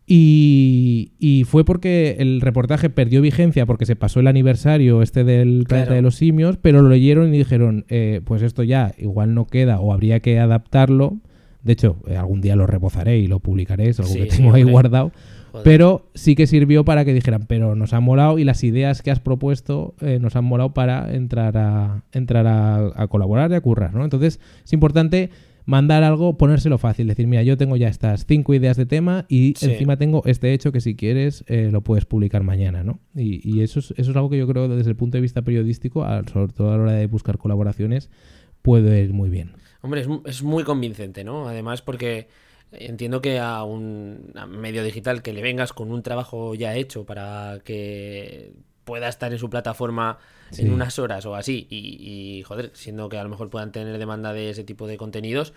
[0.06, 5.64] Y, y fue porque el reportaje perdió vigencia porque se pasó el aniversario este del
[5.68, 5.94] planeta Claro.
[5.96, 9.78] de los simios, pero lo leyeron y dijeron, eh, pues esto ya igual no queda
[9.80, 11.18] o habría que adaptarlo.
[11.62, 14.38] De hecho, eh, algún día lo rebozaré y lo publicaré, es algo Sí, que sí,
[14.38, 14.72] tengo ahí hombre.
[14.72, 15.12] guardado.
[15.52, 15.64] Joder.
[15.64, 19.10] Pero sí que sirvió para que dijeran, pero nos ha molado y las ideas que
[19.10, 23.60] has propuesto eh, nos han molado para entrar a entrar a, a colaborar y a
[23.60, 24.02] currar, ¿no?
[24.04, 25.30] Entonces es importante
[25.64, 29.54] mandar algo, ponérselo fácil, decir, mira, yo tengo ya estas cinco ideas de tema y
[29.56, 29.70] Sí.
[29.70, 32.98] encima tengo este hecho que si quieres eh, lo puedes publicar mañana, ¿no?
[33.14, 35.42] Y, y eso, es, eso es algo que yo creo desde el punto de vista
[35.42, 38.10] periodístico, sobre todo a la hora de buscar colaboraciones,
[38.62, 39.52] puede ir muy bien.
[39.82, 41.46] Hombre, es, es muy convincente, ¿no?
[41.48, 42.26] Además, porque
[42.72, 47.04] entiendo que a un a medio digital que le vengas con un trabajo ya hecho
[47.04, 48.52] para que
[48.84, 50.18] pueda estar en su plataforma
[50.50, 50.62] Sí.
[50.62, 51.78] en unas horas o así, y,
[52.38, 55.54] y, joder, siendo que a lo mejor puedan tener demanda de ese tipo de contenidos,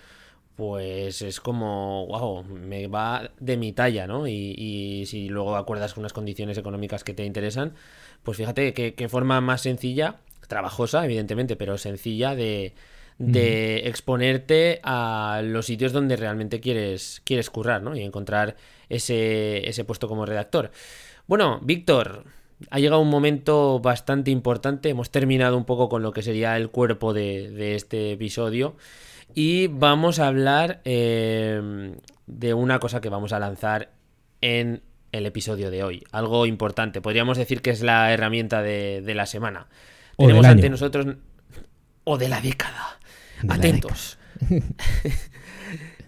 [0.56, 4.26] pues es como, wow, me va de mi talla, ¿no?
[4.26, 7.74] Y, y si luego acuerdas con unas condiciones económicas que te interesan,
[8.22, 10.16] pues fíjate qué forma más sencilla,
[10.48, 12.72] trabajosa, evidentemente, pero sencilla de,
[13.18, 17.96] de exponerte a los sitios donde realmente quieres, quieres currar, ¿no?
[17.96, 18.56] Y encontrar
[18.88, 20.70] ese, ese puesto como redactor.
[21.26, 22.24] Bueno, Víctor,
[22.70, 24.90] ha llegado un momento bastante importante.
[24.90, 28.76] Hemos terminado un poco con lo que sería el cuerpo de, de este episodio.
[29.34, 31.94] Y vamos a hablar eh,
[32.26, 33.90] de una cosa que vamos a lanzar
[34.40, 36.04] en el episodio de hoy.
[36.12, 37.00] Algo importante.
[37.00, 39.68] Podríamos decir que es la herramienta de, de la semana.
[40.16, 41.06] O Tenemos ante nosotros.
[42.04, 42.98] O de la década.
[43.42, 44.18] La Atentos.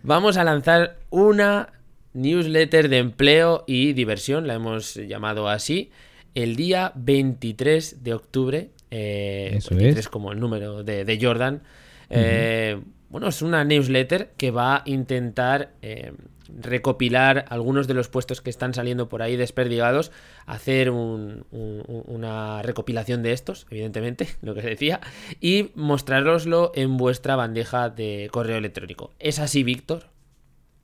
[0.03, 1.73] Vamos a lanzar una
[2.15, 5.91] newsletter de empleo y diversión, la hemos llamado así,
[6.35, 8.71] el día 23 de octubre.
[8.91, 10.09] eh, Eso 23 es.
[10.09, 11.63] como el número de, de Jordan.
[12.11, 16.13] Eh, Bueno, es una newsletter que va a intentar eh,
[16.57, 20.13] recopilar algunos de los puestos que están saliendo por ahí desperdigados,
[20.47, 25.01] hacer un- un- un- una recopilación de estos, evidentemente, lo que decía,
[25.41, 29.13] y mostrároslo en vuestra bandeja de correo electrónico.
[29.19, 30.07] ¿Es así, Víctor?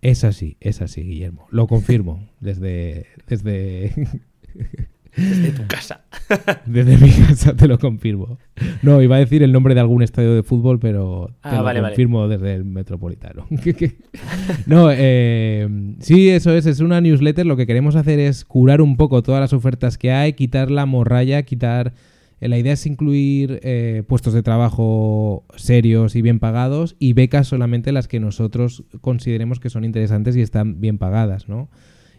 [0.03, 1.47] Es así, es así, Guillermo.
[1.51, 3.95] Lo confirmo desde, desde,
[5.17, 6.01] Desde tu casa.
[6.67, 8.39] desde mi casa, te lo confirmo.
[8.83, 11.63] No, iba a decir el nombre de algún estadio de fútbol, pero te Ah, lo
[11.65, 11.93] vale, vale.
[11.95, 13.47] confirmo desde el Metropolitano.
[14.67, 15.69] no, eh,
[16.01, 17.47] sí, eso es, es una newsletter.
[17.47, 20.87] Lo que queremos hacer es curar un poco todas las ofertas que hay, quitar la
[20.87, 21.93] morralla, quitar...
[22.41, 27.47] eh, La idea es incluir eh, puestos de trabajo serios y bien pagados y becas
[27.49, 31.69] solamente las que nosotros consideremos que son interesantes y están bien pagadas, ¿no?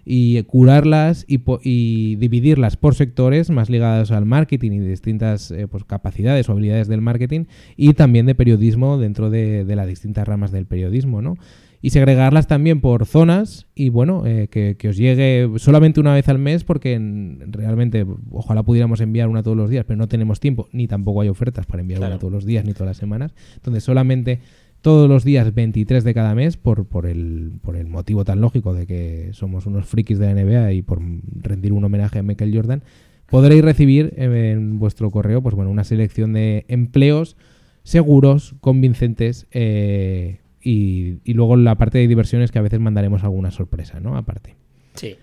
[0.06, 5.84] Y curarlas y, y dividirlas por sectores más ligados al marketing y distintas eh, pues,
[5.84, 7.46] capacidades o habilidades del marketing
[7.76, 11.38] y también de periodismo dentro de, de las distintas ramas del periodismo, ¿no?
[11.82, 16.28] Y segregarlas también por zonas y bueno, eh, que, que os llegue solamente una vez
[16.30, 20.40] al mes porque en- realmente ojalá pudiéramos enviar una todos los días, pero no tenemos
[20.40, 22.14] tiempo ni tampoco hay ofertas para enviar Claro.
[22.14, 23.36] una todos los días ni todas las semanas.
[23.56, 24.40] Entonces solamente
[24.86, 28.72] todos los días 23 de cada mes por, por, el, por el motivo tan lógico
[28.72, 31.02] de que somos unos frikis de la NBA y por
[31.42, 32.84] rendir un homenaje a Michael Jordan,
[33.26, 37.36] podréis recibir en vuestro correo pues bueno, una selección de empleos
[37.82, 43.50] seguros, convincentes eh, y, y luego la parte de diversiones que a veces mandaremos alguna
[43.50, 44.16] sorpresa, ¿no?
[44.16, 44.56] Aparte.
[44.96, 45.16] Sí,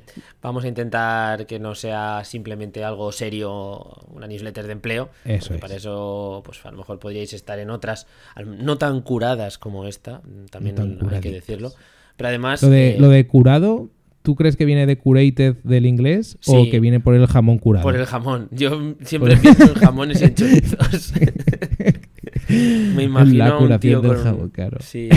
[0.43, 5.09] vamos a intentar que no sea simplemente algo serio, una newsletter de empleo.
[5.25, 5.61] Eso es.
[5.61, 8.07] Para eso, pues a lo mejor podríais estar en otras
[8.45, 10.21] no tan curadas como esta,
[10.51, 11.73] también No hay que decirlo.
[12.17, 13.89] Pero además, Lo de, eh, lo de curado,
[14.23, 16.71] ¿tú crees que viene de curated del inglés o Sí.
[16.71, 17.83] que viene por el jamón curado?
[17.83, 18.49] por el jamón.
[18.51, 21.13] Yo siempre pienso en jamones en chorizos.
[22.49, 24.79] Me imagino La a un curación tío del con- jamón, claro.
[24.81, 25.09] Sí.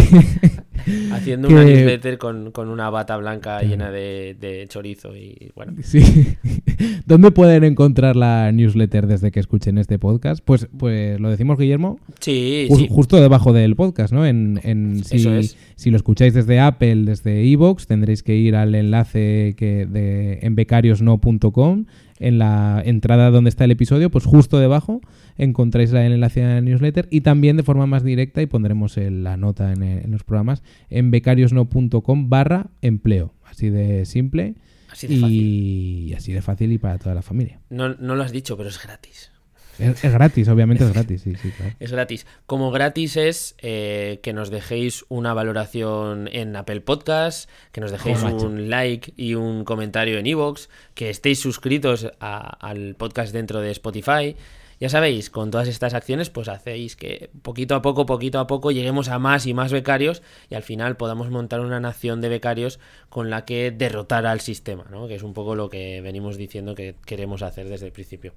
[1.11, 5.73] Haciendo Que- una newsletter con, con una bata blanca llena de, de chorizo y bueno.
[5.83, 6.01] Sí.
[7.05, 10.43] ¿Dónde pueden encontrar la newsletter desde que escuchen este podcast?
[10.43, 12.87] Pues, pues lo decimos, Guillermo, Sí, ju- sí.
[12.89, 14.25] justo debajo del podcast, ¿no?
[14.25, 15.57] En, en- si, Eso es.
[15.75, 20.55] si lo escucháis desde Apple, desde Evox, tendréis que ir al enlace que de, en
[20.55, 21.85] becariosno.com.
[22.17, 25.01] En la entrada donde está el episodio, pues justo debajo
[25.37, 28.95] encontráis la- el enlace a la newsletter y también de forma más directa, y pondremos
[28.97, 33.33] la nota en, los programas, en becariosno.com barra empleo.
[33.45, 34.55] Así de simple
[34.89, 35.41] Así de fácil.
[35.41, 37.59] y así de fácil y para toda la familia.
[37.69, 39.31] No, no lo has dicho, pero es gratis.
[39.79, 41.73] Es, es gratis, obviamente es gratis, sí, sí, claro.
[41.79, 42.25] Es gratis.
[42.45, 48.23] Como gratis es eh, que nos dejéis una valoración en Apple Podcast, que nos dejéis
[48.23, 48.45] macho.
[48.47, 53.71] un like y un comentario en iVoox, que estéis suscritos a- al podcast dentro de
[53.71, 54.35] Spotify.
[54.77, 58.71] Ya sabéis, con todas estas acciones, pues hacéis que poquito a poco, poquito a poco,
[58.71, 62.79] lleguemos a más y más becarios y al final podamos montar una nación de becarios
[63.07, 65.07] con la que derrotar al sistema, ¿no?
[65.07, 68.33] Que es un poco lo que venimos diciendo que queremos hacer desde el principio.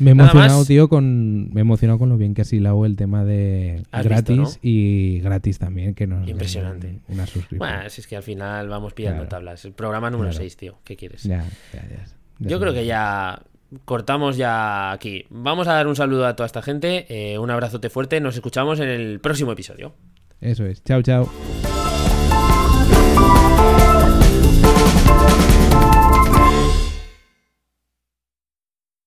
[0.00, 2.96] Me he emocionado, tío, con, me he emocionado con lo bien que has hilado el
[2.96, 7.00] tema de gratis visto, y gratis también, que nos Impresionante.
[7.08, 7.58] una suscripción.
[7.58, 9.28] Bueno, si es que al final vamos pillando Claro.
[9.28, 9.64] tablas.
[9.64, 10.42] El programa número Claro.
[10.42, 10.78] 6, tío.
[10.84, 11.22] ¿Qué quieres?
[11.24, 11.44] Ya,
[11.74, 12.04] ya, ya,
[12.38, 13.42] Yo creo que ya
[13.84, 15.26] cortamos ya aquí.
[15.30, 17.06] Vamos a dar un saludo a toda esta gente.
[17.08, 18.20] eh, un abrazote fuerte.
[18.20, 19.92] Nos escuchamos en el próximo episodio.
[20.40, 20.82] Eso es.
[20.82, 21.79] Chao, chao.